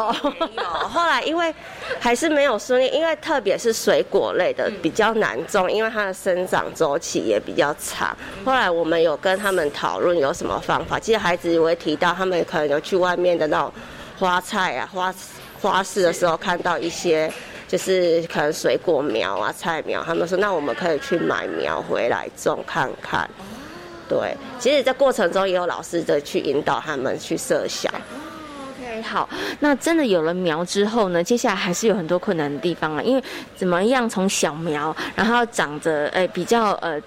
[0.57, 0.63] 有。
[0.89, 1.53] 后来因为
[1.99, 8.17] 还是没有顺利，因为特别是水果类的比较难种，因为它的生长周期也比较长。
[8.45, 10.99] 后来我们有跟他们讨论有什么方法。
[10.99, 13.73] 其实孩子也会提到，他们可能有去外面的那种
[14.19, 15.15] 花菜啊、花
[15.61, 17.33] 花市的时候看到一些。
[17.69, 23.29] 就是可能水果苗啊、菜苗，他们说那我们可以去买苗回来种看看。
[24.09, 27.93] 对，其实，在过程中也有老师的去引导他们去设想。
[28.81, 29.29] OK，好，
[29.61, 33.23] 那真的有了苗之后呢，接下来还是有很多困难的地方啊，因为
[33.55, 37.01] 怎么样从小苗，然后长着诶比较呃。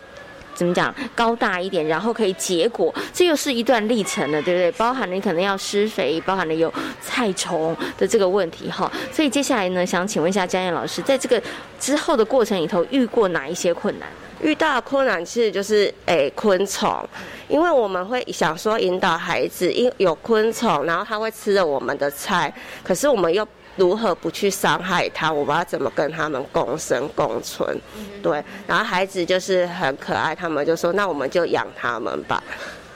[0.62, 4.72] 怎么讲高大一点，然后可以结果，这又是一段历程了，对不对？
[4.74, 6.72] 包含了你可能要施肥，包含了有
[7.02, 8.92] 菜虫的这个问题哈。
[9.12, 11.42] 所以接下来呢，想请问一下嘉燕老师，在这个
[11.80, 14.08] 之后的过程里头，遇过哪一些困难？
[14.40, 17.04] 遇到的困难其实就是诶昆虫，
[17.48, 22.54] 因为我们会想说引导孩子，因有昆虫，然后他会吃了我们的菜，
[22.84, 23.48] 可是我们又。
[23.76, 25.32] 如何不去伤害它？
[25.32, 27.78] 我们要怎么跟他们共生共存？
[28.22, 32.44] 对，然后孩子就是很可爱，他们就说：“那我们就养他们吧。”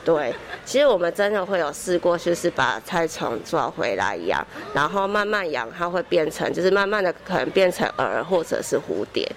[0.06, 0.32] 对，
[0.64, 9.28] 其实我们真的会有试过，就是把菜虫抓回来养，然后慢慢养，它会变成，就是慢慢的可能变成蛾或者是蝴蝶。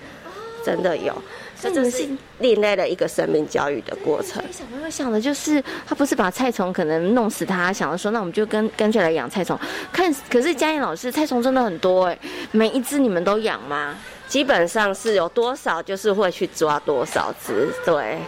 [0.62, 1.14] 真的有。
[1.60, 4.42] 这就是另类的一个生命教育的过程。
[4.52, 9.58] 小朋友想的就是，他不是把菜虫可能弄死他，想要说，那我们就跟干脆来养菜虫。
[9.92, 12.18] 看，可是嘉颖老师，菜虫真的很多哎，
[12.52, 13.96] 每一只你们都养吗？
[14.28, 18.18] 基本上是有多少就是会去抓多少只，对。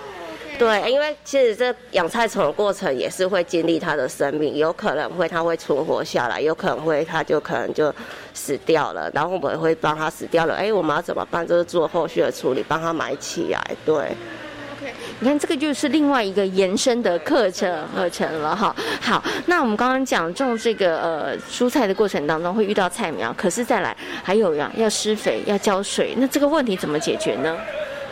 [0.58, 7.92] 对，因为其实这养菜虫的过程也是会经历它的生命，有可能会它会存活下来，有可能会它就可能就
[8.34, 11.46] 死掉了，然后我们会帮它死掉了，哎，我们要怎么办？
[11.46, 13.58] 就是做后续的处理，帮它埋起来。
[13.86, 18.74] 对，OK，你看这个就是另外一个延伸的课程课程了哈。
[19.00, 27.56] 好，那我们刚刚讲种这个呃蔬菜的过程当中会遇到菜苗，可是再来还有呀，要施肥，要浇水，那这个问题怎么解决呢？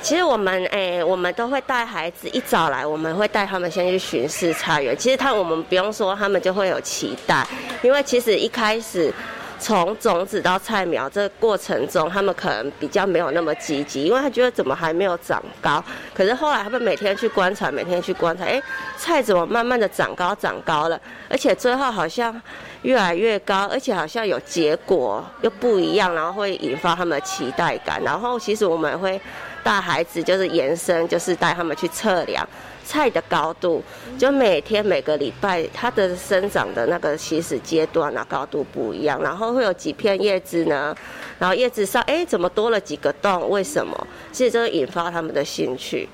[0.01, 4.97] 其实我们诶，我们都会带孩子一早来，我们会带他们先去巡视菜园。
[4.97, 7.47] 其实他我们不用说，他们就会有期待，
[7.83, 9.13] 因为其实一开始
[9.59, 15.85] 从种子到菜苗这个过程中，他们可能比较没有那么积极，因为他觉得怎么还没有长高。
[16.15, 18.63] 可是后来他们每天去观察，每天去观察，哎，
[18.97, 22.41] 菜怎么慢慢的长高长高了，而且最后好像
[22.83, 28.01] 越来越高，而且好像有结果又不一样，然后会引发他们的期待感。
[28.03, 29.21] 然后其实我们会。
[29.69, 32.49] 带孩子就是延伸，就是带他们去测量
[32.87, 33.85] 菜的高度，
[34.17, 40.97] 就每天每个礼拜它的生长的那个起始阶段啊，高度不一样，然后会有几片叶子呢，
[41.39, 43.51] 然后叶子上哎怎么多了几个洞？
[43.51, 44.07] 为什么？
[44.33, 46.09] 其实这会引发他们的兴趣。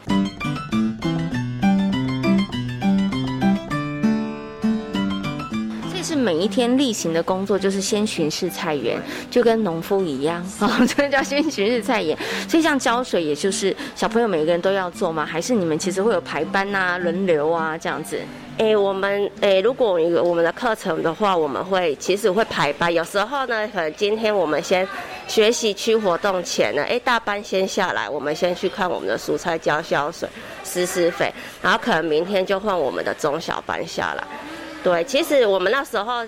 [6.25, 8.99] 每一天例行的工作就是先巡视菜园，
[9.31, 12.17] 就跟农夫一样啊， 这叫先巡视菜园。
[12.49, 15.27] 所以像浇水，也就是小朋友每个人都要做吗？
[15.27, 18.19] 还是你们其实会有排班呐、轮流啊这样子？
[18.57, 22.93] 诶，我们诶，如果我们的课程的话，我们会其实会排班。
[22.93, 24.87] 有时候呢，可能今天我们先
[25.27, 30.29] 学习区活动前呢，诶，大班先下来，我们先去看我们的蔬菜浇浇水、
[30.63, 34.25] 施施肥，然后可能明天就换我们的中小班下来。
[34.85, 36.23] 对，其实我们那时候，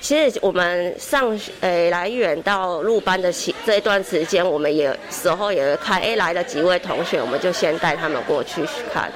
[0.00, 9.10] 其实我们上诶来远到入班的期这一段时间，我们也时候也会看，哎来了几位同学，我们就先带他们过去看。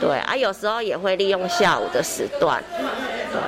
[0.00, 2.60] 对啊，有时候也会利用下午的时段。
[3.32, 3.40] 对。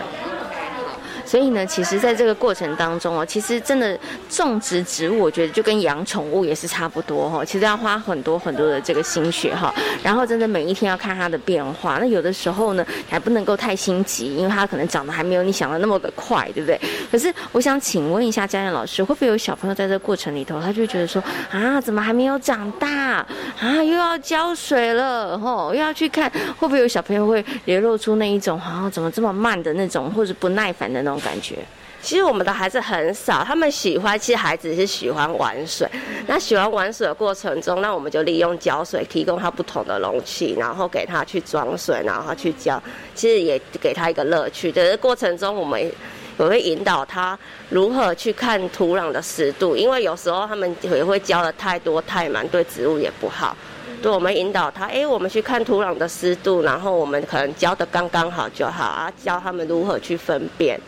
[1.27, 3.99] 所以呢，其实在这个过程当中哦，其实真的
[4.31, 7.45] 种植植物，我觉得就跟养宠物也是差不多哈。
[7.45, 11.99] 其实要花很多很多的这个心血哈，然后真的每一天要看它的变化。
[11.99, 16.81] 那有的时候呢，还不能够太心急，因为它可能长得还没有你想的那么的快，对不对？
[17.11, 21.21] 可是我想请问一下嘉燕老师，会不会有小朋友在这过程里头，他就觉得说
[21.51, 22.89] 啊，怎么还没有长大
[23.61, 23.83] 啊？
[23.83, 31.16] 又要浇水了吼，又要去看，会不会有小朋友会流露出那一种啊，怎么这么慢的那种，或者不耐烦的那种？
[31.21, 31.57] 感觉，
[32.03, 35.89] 其实我们的孩子很少，他们喜欢，其实孩子是喜欢玩水。
[36.27, 42.81] 那喜欢玩水的过程中，那我们就利用浇水，提供他不同的容器，然后给他去装水，然后去浇。
[43.15, 44.71] 其实也给他一个乐趣。
[44.71, 45.93] 在这过程中，我们也
[46.47, 47.39] 会引导他
[47.71, 53.57] 如何去看土壤的湿度，因为有时候他们也会浇的太多太满，对植物也不好。
[54.03, 60.79] 对，我们引导他，哎，我们去看土壤的湿度，然后我们可能浇的刚刚好就好啊，教他们如何去分辨。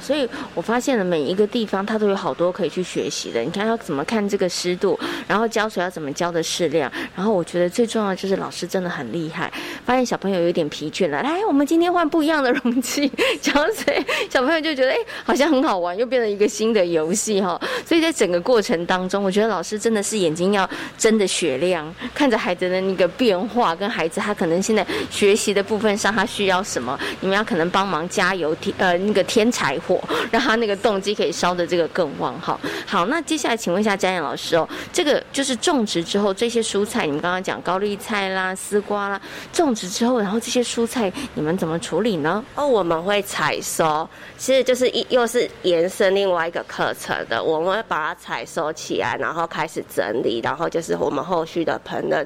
[0.00, 3.40] 所以我发现了每一个地方，它都有好多可以去学习的。
[3.40, 6.90] 你看要怎么看这个湿度，然后浇水要怎么浇的适量。
[7.16, 9.52] 然后我觉得最重要就是老师真的很厉害。
[9.84, 13.10] 发现小朋友有点疲倦了，来，我们今天换不一样的容器
[13.42, 17.60] 浇水，小朋友就觉得哎，好像很好玩，又变成一个新的游戏哈。
[17.84, 29.78] 所以在整个过程当中，我觉得老师真的是眼睛要睁的雪亮，看着孩子的那个变化，跟孩子他可能现在学习的部分上他需要什么，你们要可能帮忙加油添呃那个添柴。
[29.86, 32.58] 火 让他那个动机可以烧的这个更旺哈。
[32.86, 39.20] 好，那接下来请问一下嘉燕老师哦，这个就是种植之后这些蔬菜，你们刚刚讲高丽菜啦、丝瓜啦，
[39.52, 42.44] 种植之后，然后这些蔬菜你们怎么处理呢？
[42.54, 52.24] 哦，我们会采收，其实就是一又是延伸另外一个课程的，我们会把它采收起来，然后开始整理，然后就是我们后续的烹饪。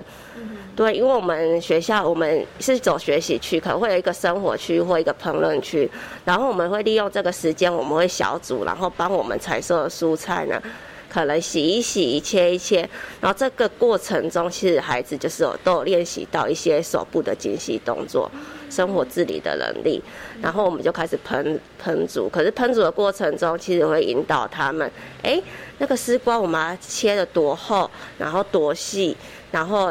[0.76, 5.90] 对，因为我们学校我们是走学习区，可能会有一个生活区或一个烹饪区，
[6.22, 10.62] 然后我们会利用这个时间，我们会小组，然后帮我们采收的蔬菜呢，
[11.08, 12.86] 可能洗一洗、切一切，
[13.22, 18.30] 然后这个过程中，其实孩子就是有都有练习到一些手部的精细动作、
[18.68, 20.02] 生活自理的能力，
[20.42, 22.28] 然后我们就开始烹烹煮。
[22.28, 25.40] 可是烹煮的过程中，其实会引导他们，哎，
[25.78, 29.16] 那个丝瓜我们切的多厚，然后多细，
[29.50, 29.90] 然后。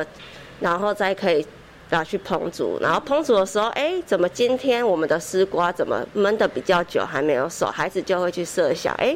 [0.59, 1.45] 然后再可以
[1.89, 7.67] 拿去烹煮，然后烹煮的时候，哎，怎么今天我们的丝瓜怎么焖的比较久还没有熟？
[7.67, 9.15] 孩子就会去设想，哎，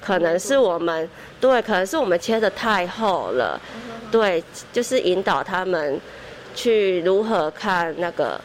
[0.00, 1.08] 可能是我们
[1.40, 3.60] 对，可能是我们切的太厚了，
[4.12, 6.00] 对，就是引导他们
[6.54, 8.40] 去如何看那个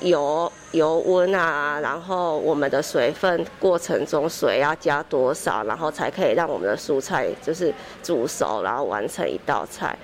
[0.00, 7.72] 油油温啊，然后我们的水分过程中水要加多少，然后才可以让我们的蔬菜就是
[8.02, 9.96] 煮熟，然后完成一道菜。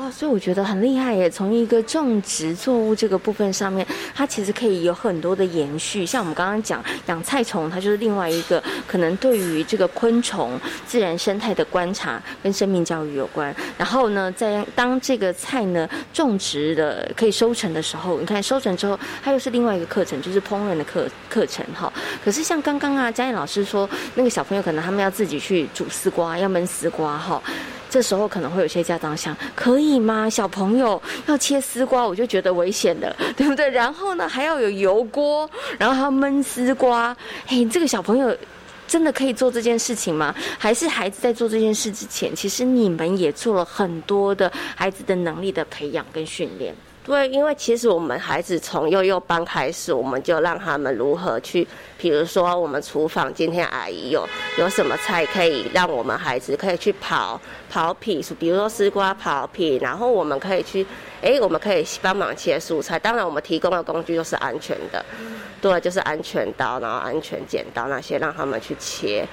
[0.00, 1.28] 哦，所以我觉得很厉害耶！
[1.28, 6.06] 从一个种植作物这个部分上面，它其实可以有很多的延续。
[6.06, 13.54] 像我们刚刚讲养菜虫，它就是另外一个可能对于这个昆虫自然生态的观察跟生命教育有关。
[13.76, 21.92] 然后呢，在当这个菜呢种植的可以收成的时候，你看收成之后，它又是另外一个课程，就是烹饪的课课程哈。
[22.24, 27.42] 可是像刚刚啊，嘉燕老师说，那个小朋友可能他们要自己去煮丝瓜，要焖丝瓜哈。
[27.92, 30.28] 这时候可能会有些家长想，可以吗？
[30.28, 33.68] 小朋友要切丝瓜，我就觉得危险的，对不对？
[33.70, 37.16] 然后呢，还要有油锅，然后还要焖丝瓜。
[37.46, 38.36] 嘿，这个小朋友
[38.86, 40.34] 真的可以做这件事情吗？
[40.58, 46.74] 还是孩子在做这件事之前，其实你们也做了很多的孩子的能力的培养跟训练？
[47.10, 51.66] 对，因为其实我们孩子从幼幼班开始，我们就让他们如何去，
[51.98, 54.24] 比如说我们厨房今天阿姨有
[54.56, 57.36] 有什么菜可以让我们孩子可以去刨
[57.68, 60.86] 刨皮，比如说丝瓜刨皮，然后我们可以去，
[61.20, 62.96] 哎，我们可以帮忙切蔬菜。
[62.96, 65.04] 当然，我们提供的工具都是安全的，
[65.60, 69.26] 对，就是安全刀，然后安全剪刀那些，让他们去切。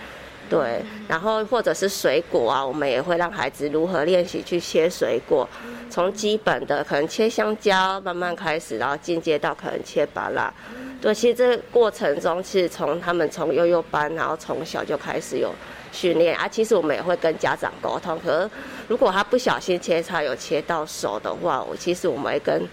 [0.50, 5.48] 对，然后或者是水果啊，我们也会让孩子如何练习去切水果，
[5.90, 10.54] 从基本的可能切香蕉慢慢开始，然后进阶到可能切芭拉。
[11.02, 15.54] 对，其实这个过程中，其实从他们从幼幼班，然后从小就开始有
[15.92, 16.48] 训练啊。
[16.48, 18.50] 其实我们也会跟家长沟通，可是
[18.88, 22.66] 如果他不小心切菜有切到手的话，我其实我们会跟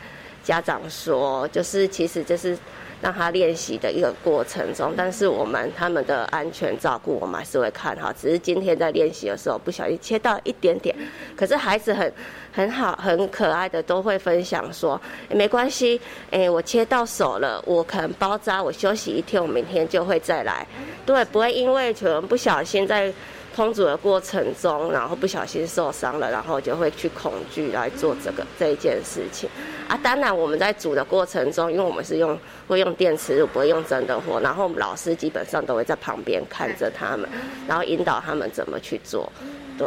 [0.44, 2.56] 家长说，就是其实就是。
[3.04, 8.10] 让他练习的一个过程中，但是我们他们的安全照顾，我们还是会看好。
[8.14, 10.96] 只是今天在练习的时候不小心切到一点点，
[11.36, 12.10] 可是孩子很
[12.50, 14.98] 很好、很可爱的都会分享说，
[15.28, 16.00] 没关系，
[16.30, 20.66] 哎，我切到手了，我可能包扎，我休息一天，我明天就会再来。
[21.04, 23.12] 对，不会因为可能不小心在。
[23.54, 29.48] 烹煮的过程中，然后不小心受伤了，然后就会去恐惧来做这个这一件事情
[29.88, 29.96] 啊。
[30.02, 37.28] 当然，我们在煮的过程中，因为我们是用会用电磁炉，不会用真的火，然后我们老师基本上都会在旁边看着他们，
[37.68, 39.32] 然后引导他们怎么去做，
[39.78, 39.86] 对。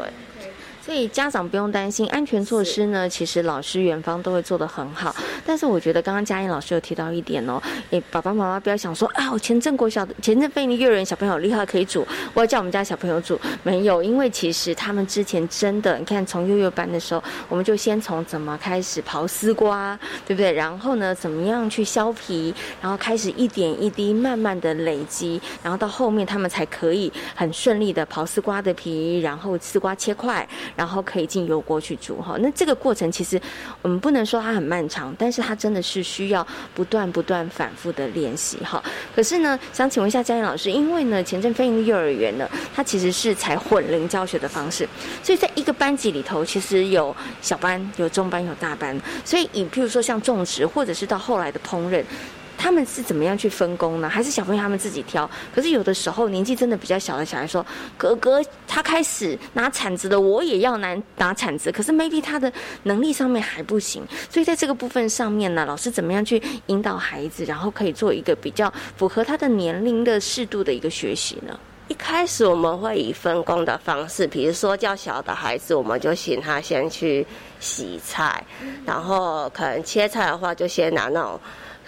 [0.87, 5.13] 所以家长不用担心安全措施呢，其实老师园方都会做得很好。
[5.45, 20.53] 但是我觉得刚刚嘉音老师有提到一点哦，诶，爸爸妈妈不要想说啊，我前阵国小的前阵飞尼幼儿园小朋友厉害可以煮，我要叫我们家小朋友煮，没有，因为其实他们之前真的，你看从幼幼班的时候，我们就先从怎么开始刨丝瓜，对不对？
[20.53, 30.47] 然后呢，怎么样去削皮，然后开始一点一滴慢慢的累积，然后到后面他们才可以很顺利的刨丝瓜的皮，然后丝瓜切块。
[30.77, 33.41] 然后可以进油锅去煮哈，那这个过程其实
[33.81, 38.81] 我们不能说它很漫长，但是它真的是需要不断不断反复的练习哈。
[39.15, 44.87] 可是呢，想请问一下嘉燕老师，因为呢，前阵飞鹰幼儿园呢，它其实是采混龄教学的方式，
[45.23, 52.03] 所以在一个班级里头，其实有小班、有中班、有大班，所以以譬如说像种植，或者是到后来的烹饪。
[52.57, 54.09] 他们是怎么样去分工呢？
[54.09, 55.29] 还是小朋友他们自己挑？
[55.53, 57.65] 可是有的时候年纪真的比较小的小孩说
[57.97, 62.51] ：“哥哥他开始拿铲子了，我也要拿拿铲子。”可是 maybe 他的
[62.83, 71.57] 能力上面还不行，所以在这个部分上面呢，老师怎么样去引导孩子，然后可以做一个比较符合他的年龄的适度的一个学习呢？
[71.87, 77.25] 一开始我们会以分工的方式，比如说较小的孩子，我们就请他先去
[77.59, 78.43] 洗菜，
[78.85, 81.39] 然后可能切菜的话，就先拿那种。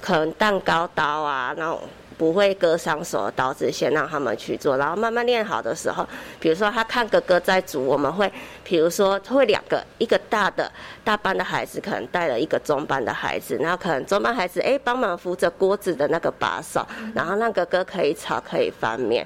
[0.02, 1.80] 可能蛋糕刀啊，那种
[2.18, 6.06] 不会割伤手的刀子，先让他们去做，然后慢慢练好的时候，
[6.39, 8.30] 比如说他看哥哥在煮，我们会，
[8.64, 10.70] 比如说会两个，一个大的
[11.04, 16.86] 大班的孩子可能带了一个中班的孩子，然后可能中班孩子哎帮忙扶着锅子的那个把手，
[17.16, 19.26] 然后让哥哥可以炒可以翻面，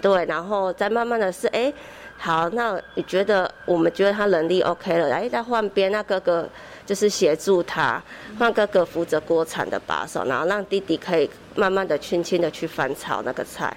[0.00, 1.72] 对，然后再慢慢的是哎，
[2.18, 6.48] 好，那你觉得我们觉得他能力 OK 了，哎再换边，那哥哥。
[6.84, 8.02] 就是协助他，
[8.38, 13.74] 让哥哥扶着锅铲的把手，然后让弟弟可以慢慢的、轻轻的去翻炒那个菜。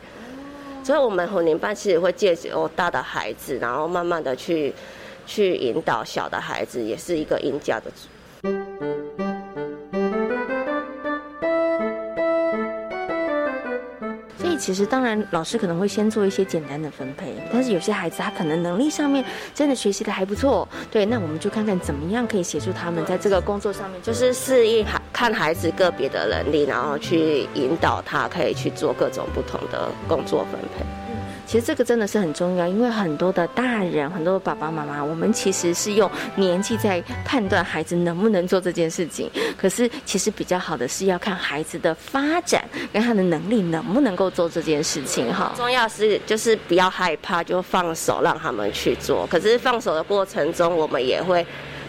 [0.83, 4.73] 所以，我们红年班其实会借由大的孩子，然后慢慢的去
[5.25, 7.91] 去引导小的孩子，也是一个赢家的。
[14.57, 31.04] 其实当然，老师可能会先做一些简单的分配，但是有些孩子他可能能力上面真的学习的还不错，对，那我们就看看怎么样可以协助他们在这个工作上面，就是适应孩看孩子个别的能力，然后去引导他可以去做各种不同的工作分配。
[31.45, 39.29] 其实这个真的是很重要，因为很多的大人，很多的爸爸妈妈，我们其实是用年纪在判断孩子能不能做这件事情。
[39.57, 45.53] 可是其实比较好的是要看孩子的发展跟他的能力能不能够做这件事情哈。
[45.55, 49.27] 重要是就是不要害怕，就放手让他们去做。
[49.27, 51.45] 可是放手的过程中，我们也会。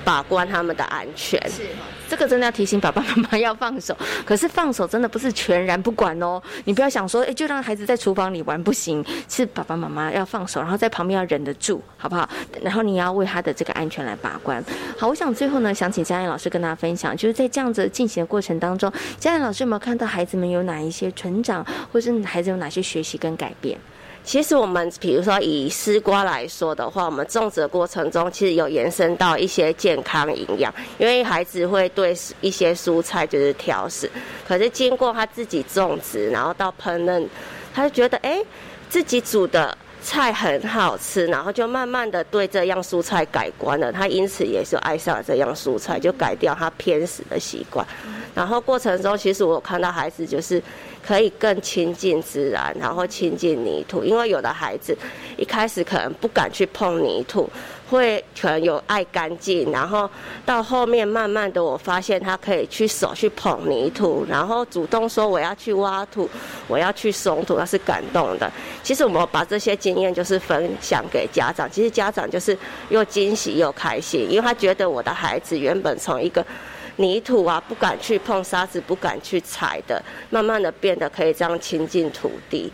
[0.06, 1.62] 把关他们的安全，是
[2.08, 3.96] 这个真的要提醒爸爸妈妈要放手。
[4.24, 12.28] 可是放手真的不是全然不管哦，你不要想说，哎，就让孩子在厨房里玩不行，是爸爸妈妈要放手，然后在旁边要忍得住，好不好？
[12.62, 14.64] 然后你要为他的这个安全来把关。
[14.96, 23.76] 好，我想最后呢，想请嘉燕老师跟大家分享，就是在这样子进行的过程当中，嘉燕老师有没有看到孩子们有哪一些成长，或是孩子有哪些学习跟改变？
[24.26, 34.10] 其实我们比如说以丝瓜来说的话，我们种植的过程中其实有延伸到一些健康营养，因为孩子会对一些蔬菜就是挑食，
[34.46, 37.24] 可是经过他自己种植，然后到烹饪，
[37.72, 38.42] 他就觉得哎，
[38.90, 47.86] 自己煮的菜很好吃，然后就慢慢的对这样蔬菜改观了，他因此也是爱上了这样蔬菜，就改掉他偏食的习惯。
[48.34, 50.60] 然后过程中，其实我看到孩子就是。
[51.06, 54.96] 可以更亲近自然，然后亲近泥土，因为有的孩子
[55.36, 57.48] 一开始可能不敢去碰泥土，
[57.88, 60.10] 会可能有爱干净，然后
[60.44, 66.28] 到后面慢慢的，我发现他可以去手去捧泥土，然后主动说我要去挖土，
[66.66, 68.50] 我要去松土，那是感动的。
[68.82, 76.44] 其实我们把这些经验就是分享给家长，其实家长就是又惊喜又开心，因为他觉得我的孩子原本从一个。
[76.96, 82.72] 泥土啊，不敢去碰沙子，不敢去踩的，慢慢的变得可以这样亲近土地。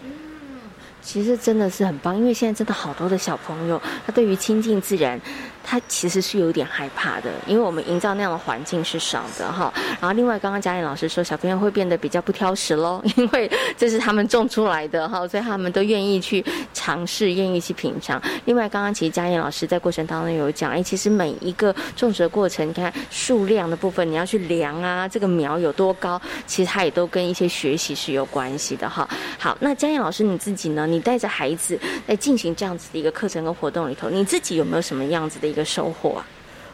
[1.00, 5.20] 其实真的是很棒，因为现在真的好多的小朋友，他对于亲近自然。
[5.64, 9.72] 他其实是有点害怕的，因为我们营造那样的环境是少的哈。
[10.00, 16.44] 然后另外，刚刚嘉颖老师说，小朋友会变得比较不挑食喽， 因为这是他们种出来的哈，所以他们都愿意去
[16.74, 18.20] 尝试，愿意去品尝。
[18.46, 29.08] 另外，刚刚其实嘉颖老师在过程当中有讲，哎，其实每一个种植的过程，你看数量的部分，你要去量啊，这个苗有多高，其实它也都跟一些学习是有关系的哈。
[29.38, 30.88] 好，那嘉颖老师你自己呢？
[30.88, 35.51] 你带着孩子在进行这样子的一个课程跟活动里头，你自己有没有什么样子的？
[35.52, 36.26] 一个收获啊，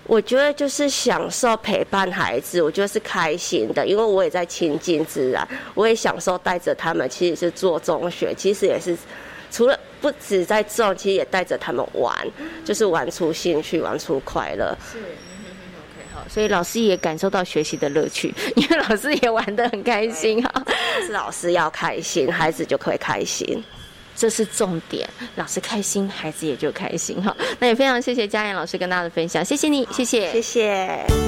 [0.04, 8.96] 我觉得就是享受陪伴孩子，我觉得是开心的，因为我也在亲近自然，我也享受带着他们，其实是做中学，其实也是
[9.50, 12.14] 除了不止在种，其实也带着他们玩，
[12.64, 14.76] 就是玩出兴趣，玩出快乐。
[14.92, 14.98] 是
[16.28, 20.64] 所以老师也感受到学习的乐趣，因为老师也玩得很开心哈。
[21.06, 23.62] 是 老师要开心，孩子就可以开心。
[24.18, 27.34] 这是重点，老师开心，孩子也就开心哈。
[27.60, 31.27] 那也非常谢谢佳妍老师跟大家的分享，谢谢你，谢谢，谢谢。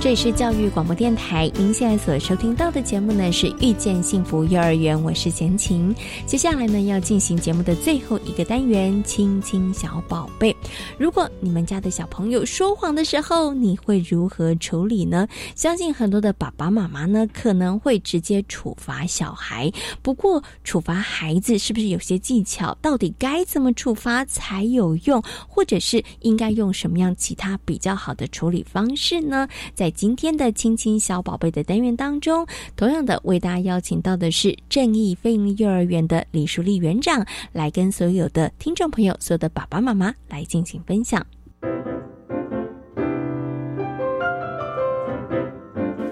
[0.00, 5.94] 这里是教育广播电台，您现在所收听到的节目呢是遇见幸福幼儿园，我是贤琴。
[6.24, 10.56] 接下来呢要进行节目的最后一个单元，亲亲小宝贝。
[10.96, 15.28] 如果你们家的小朋友说谎的时候，你会如何处理呢？
[15.54, 19.70] 相信很多的爸爸妈妈呢可能会直接处罚小孩，
[20.00, 22.74] 不过处罚孩子是不是有些技巧？
[22.80, 25.22] 到底该怎么处罚才有用？
[25.46, 29.46] 或者是应该用什么样其他比较好的处理方式呢？
[29.74, 41.24] 在今天的亲亲小宝贝的单元当中，同样的为大家邀请到的是正义飞鹰幼儿园的李淑丽园长，来跟所有的听众朋友、所有的爸爸妈妈来进行分享。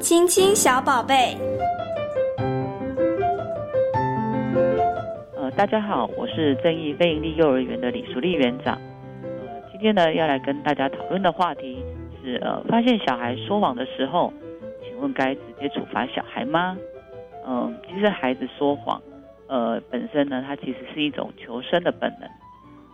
[0.01, 1.37] 亲亲小宝贝，
[5.37, 8.81] 呃，大家好，我是正义飞鹰幼儿园的李淑丽园长。
[9.23, 9.29] 呃，
[9.73, 11.83] 今天呢要来跟大家讨论的话题。
[12.29, 14.31] 是呃，发现小孩说谎的时候，
[14.85, 16.77] 请问该直接处罚小孩吗？
[17.47, 19.01] 嗯，其实孩子说谎，
[19.47, 22.29] 呃，本身呢，它其实是一种求生的本能。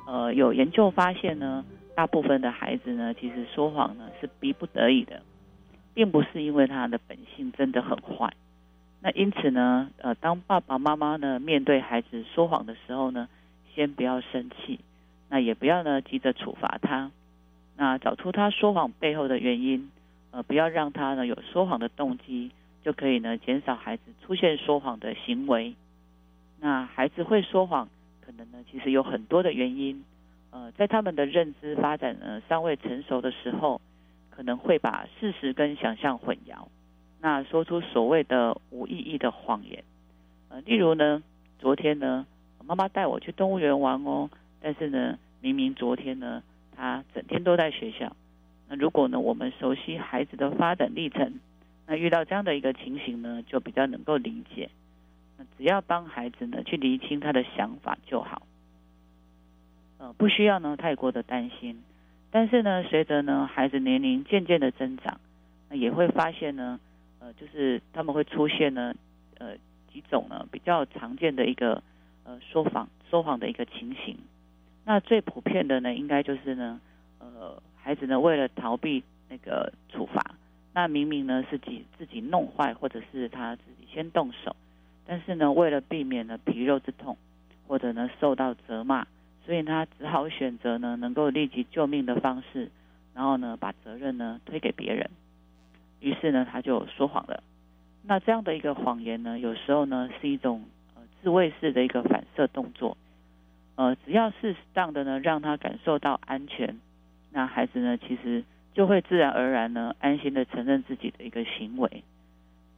[0.06, 1.64] 呃，有研究发现呢，
[1.96, 5.20] 大部分的孩子呢，其实说谎呢是逼不得已的，
[5.94, 8.32] 并不是因为他的本性真的很坏。
[9.00, 13.28] 那因此呢，呃，当爸爸妈妈呢面对孩子说谎的时候呢，
[13.74, 14.78] 先不要生气，
[15.28, 17.10] 那也不要呢急着处罚他。
[17.76, 19.90] 那找出他说谎背后的原因，
[20.30, 22.52] 呃，不要让他呢有说谎的动机，
[22.84, 25.74] 就可以呢减少孩子出现说谎的行为。
[26.60, 27.88] 那孩子会说谎，
[28.24, 30.04] 可能呢其实有很多的原因，
[30.50, 33.80] 呃，在他们的认知发展呢尚未成熟的时候，
[34.30, 36.68] 可能会把事实跟想象混淆，
[37.20, 39.82] 那说出所谓的无意义的谎言。
[40.48, 41.22] 呃，例如呢，
[41.58, 42.24] 昨天呢
[42.64, 46.40] 妈妈带我去动物园玩哦，但是呢明明昨天呢。
[46.76, 48.14] 他整天都在学校。
[48.68, 51.40] 那如果呢，我们熟悉孩子的发展历程，
[51.86, 54.70] 那遇到这样的一个情形呢，就比较能够理解。
[55.36, 58.42] 那只要帮孩子呢去厘清他的想法就好，
[59.98, 61.82] 呃，不需要呢太过的担心。
[62.30, 65.20] 但是呢，随着呢孩子年龄渐渐的增长，
[65.68, 66.80] 那也会发现呢，
[67.18, 68.94] 呃，就是他们会出现呢，
[69.38, 69.56] 呃，
[69.92, 71.82] 几种呢比较常见的一个
[72.24, 74.16] 呃说谎说谎的一个情形。
[74.84, 76.80] 那最普遍的呢，应该就是呢，
[77.18, 80.34] 呃，孩子呢为了逃避那个处罚，
[80.72, 84.54] 那明明呢是自己自己弄坏，或者是他自己先动手，
[85.06, 87.16] 但是呢为了避免呢皮肉之痛，
[87.66, 89.06] 或者呢受到责骂。
[89.46, 92.70] 所以他只好选择呢，能够立即救命的方式，
[93.12, 95.10] 然后呢，把责任呢推给别人。
[96.00, 97.42] 于是呢，他就说谎了。
[98.02, 100.64] 那这样的一个谎言呢，有时候呢是一种
[100.94, 102.96] 呃自卫式的一个反射动作。
[103.76, 106.78] 呃，只要适当的呢，让他感受到安全，
[107.32, 112.04] 那孩子呢，其实就会自然而然呢，安心的承认自己的一个行为。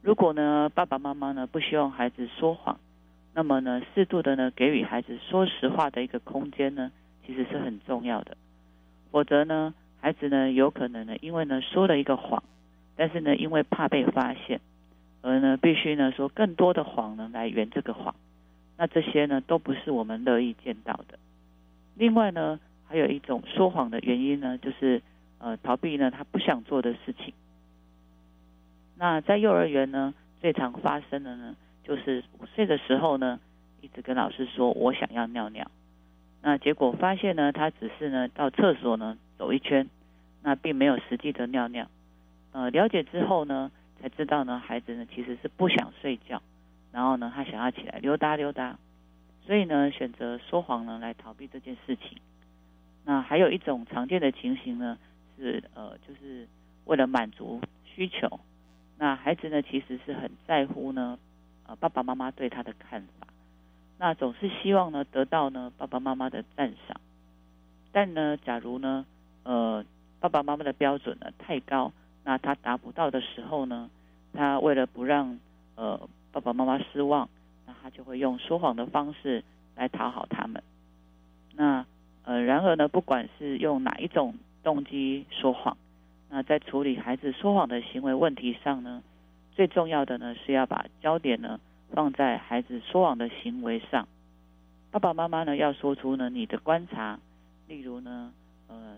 [0.01, 2.79] 如果呢，爸爸妈妈呢不希望孩子说谎。
[3.33, 6.91] 那么呢，适度的呢，给予孩子说实话的一个空间呢，
[7.23, 8.35] 其实是很重要的。
[9.11, 12.41] 否则呢，孩子呢，有可能呢，因为呢说了一个谎，
[12.95, 14.59] 但是呢，因为怕被发现，
[15.21, 18.15] 而呢，必须呢说更多的谎呢来圆这个谎。
[18.77, 21.19] 那这些呢，都不是我们乐意见到的。
[21.95, 25.01] 另外呢，还有一种说谎的原因呢，就是
[25.39, 27.33] 呃逃避呢他不想做的事情。
[28.95, 31.55] 那在幼儿园呢，最常发生的呢。
[31.83, 33.39] 就是五岁的时候呢，
[33.79, 35.71] 一直跟老师说我想要尿尿，
[36.41, 39.87] 那结果发现呢，他只是呢到厕所呢走一圈，
[40.43, 41.87] 那并没有实际的尿尿。
[42.51, 43.71] 呃，了解之后呢，
[44.01, 46.41] 才知道呢，孩子呢其实是不想睡觉，
[46.97, 48.75] 然后呢他想要起来溜达溜达，
[49.45, 52.17] 所以呢选择说谎呢来逃避这件事情。
[53.05, 54.97] 那还有一种常见的情形呢，
[55.37, 56.47] 是呃就是
[56.85, 58.39] 为了满足需求，
[58.97, 61.19] 那孩子呢其实是很在乎呢。
[61.67, 63.27] 呃，爸爸妈妈对他的看法，
[63.99, 66.99] 那总是希望呢得到呢爸爸妈妈的赞赏，
[67.91, 69.05] 但呢，假如呢，
[69.43, 69.85] 呃，
[70.19, 71.91] 爸爸妈妈的标准呢太高，
[72.23, 73.87] 那他达不到的时候呢，
[74.33, 75.37] 他为了不让
[75.75, 77.27] 呃爸爸妈妈失望，
[77.65, 79.43] 那他就会用说谎的方式
[79.75, 80.61] 来讨好他们。
[81.55, 81.83] 那
[82.21, 85.75] 呃，然而呢，不管是用哪一种动机说谎，
[86.29, 89.01] 那在处理孩子说谎的行为问题上呢？
[89.55, 91.59] 最重要的呢，是要把焦点呢
[91.89, 94.07] 放在孩子说谎的行为上。
[94.91, 97.17] 爸爸妈妈呢要说出呢你的观察，
[97.67, 98.31] 例如呢，
[98.67, 98.97] 呃，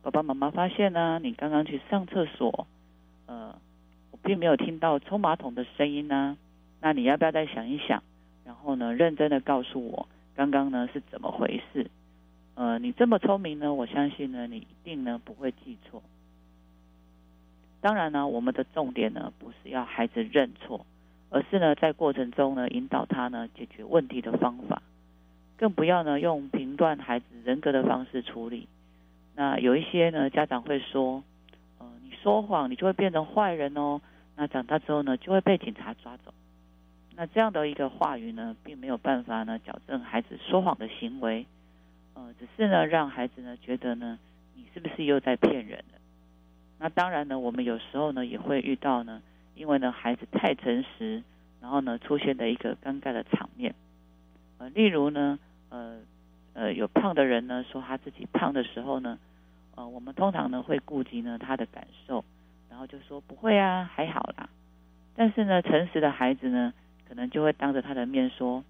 [0.00, 2.68] 爸爸妈妈发现呢你刚刚去上厕所，
[3.26, 3.52] 呃，
[4.22, 6.36] 并没有听到冲马桶的声音呢。
[6.80, 8.02] 那你要不要再想一想，
[8.44, 11.90] 然后呢认真的告诉我刚刚呢是怎么回事？
[12.54, 16.02] 呃，你这么聪明呢，我相信呢你一定呢不会记错。
[17.80, 20.86] 当然呢，我们的重点呢不是要孩子认错，
[21.30, 24.82] 而是呢在过程中呢引导他呢解决问题的方法，
[25.56, 28.68] 更不要呢用评断孩子人格的方式处理。
[29.34, 31.22] 那有一些呢家长会说，
[32.22, 34.00] 说谎你就会变成坏人哦，
[34.36, 36.32] 那长大之后呢就会被警察抓走。
[37.14, 41.46] 那这样的一个话语呢，并没有办法呢矫正孩子说谎的行为，
[42.14, 44.18] 呃，只是呢让孩子呢觉得呢
[44.54, 45.98] 你是不是又在骗人了？
[46.78, 49.22] 那当然呢，我们有时候呢也会遇到呢，
[49.54, 51.22] 因为呢孩子太诚实，
[51.62, 53.74] 然后呢出现的一个尴尬的场面。
[54.58, 55.38] 呃，例如呢，
[55.70, 55.98] 呃
[56.52, 59.18] 呃有胖的人呢说他自己胖的时候呢，
[59.76, 62.24] 呃我们通常呢会顾及呢他的感受，
[62.68, 64.48] 然后就说不会啊，还好啦。
[65.14, 66.74] 但是呢，诚实的孩子呢，
[67.08, 68.64] 可能就会当着他的面说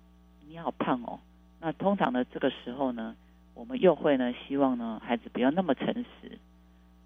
[0.46, 1.18] 你好胖哦。
[1.60, 3.16] 那通常呢这个时候呢，
[3.54, 6.38] 我们又会呢希望呢孩子不要那么诚实。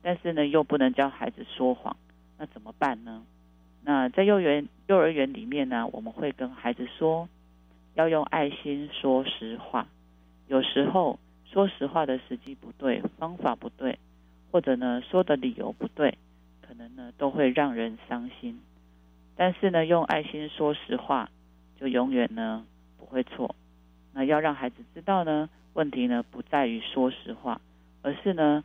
[0.03, 1.95] 但是呢，又不能教孩子说谎，
[2.39, 3.23] 那怎么办呢？
[3.83, 7.29] 那在幼儿园幼儿园里面呢，我们会跟孩子说，
[7.95, 9.87] 要用爱心说实话。
[10.49, 11.19] 有时候
[11.53, 13.99] 说实话的时机不对，方法不对，
[14.51, 16.17] 或者呢说的理由不对，
[16.63, 18.61] 可能呢都会让人伤心。
[19.37, 21.31] 但是呢，用爱心说实话，
[21.79, 22.65] 就永远呢
[22.99, 23.55] 不会错。
[24.13, 27.61] 那要让孩子知道呢，问题呢不在于说实话，
[28.03, 28.63] 而是呢。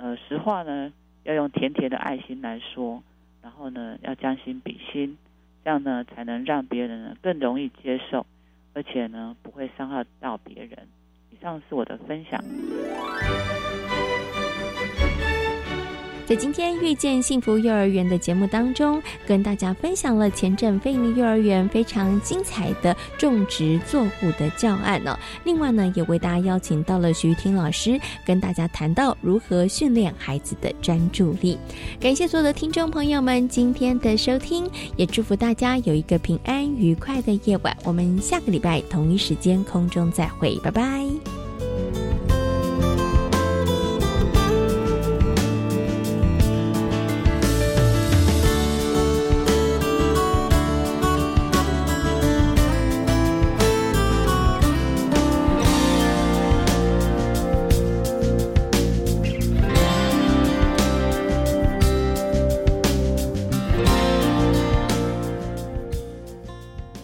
[0.00, 0.92] 呃，实话呢，
[1.24, 3.02] 要用甜甜的爱心来说，
[3.42, 5.18] 然后呢，要将心比心，
[5.64, 8.24] 这样呢，才能让别人呢更容易接受，
[8.74, 10.86] 而且呢，不会伤害到别人。
[11.38, 12.42] 以上是我的分享。
[16.28, 25.18] 在今天遇见幸福幼儿园的节目当中，跟大家分享了前镇费力幼儿园非常精彩的种植作物的教案呢。
[25.44, 31.56] 另外呢，也为大家邀请到了徐玉婷老师，跟大家谈到如何训练孩子的专注力。
[31.98, 37.74] 感谢所有的听众朋友们今天的收听，也祝福大家有一个平安愉快的夜晚。
[37.84, 41.08] 我们下个礼拜同一时间空中再会，拜拜。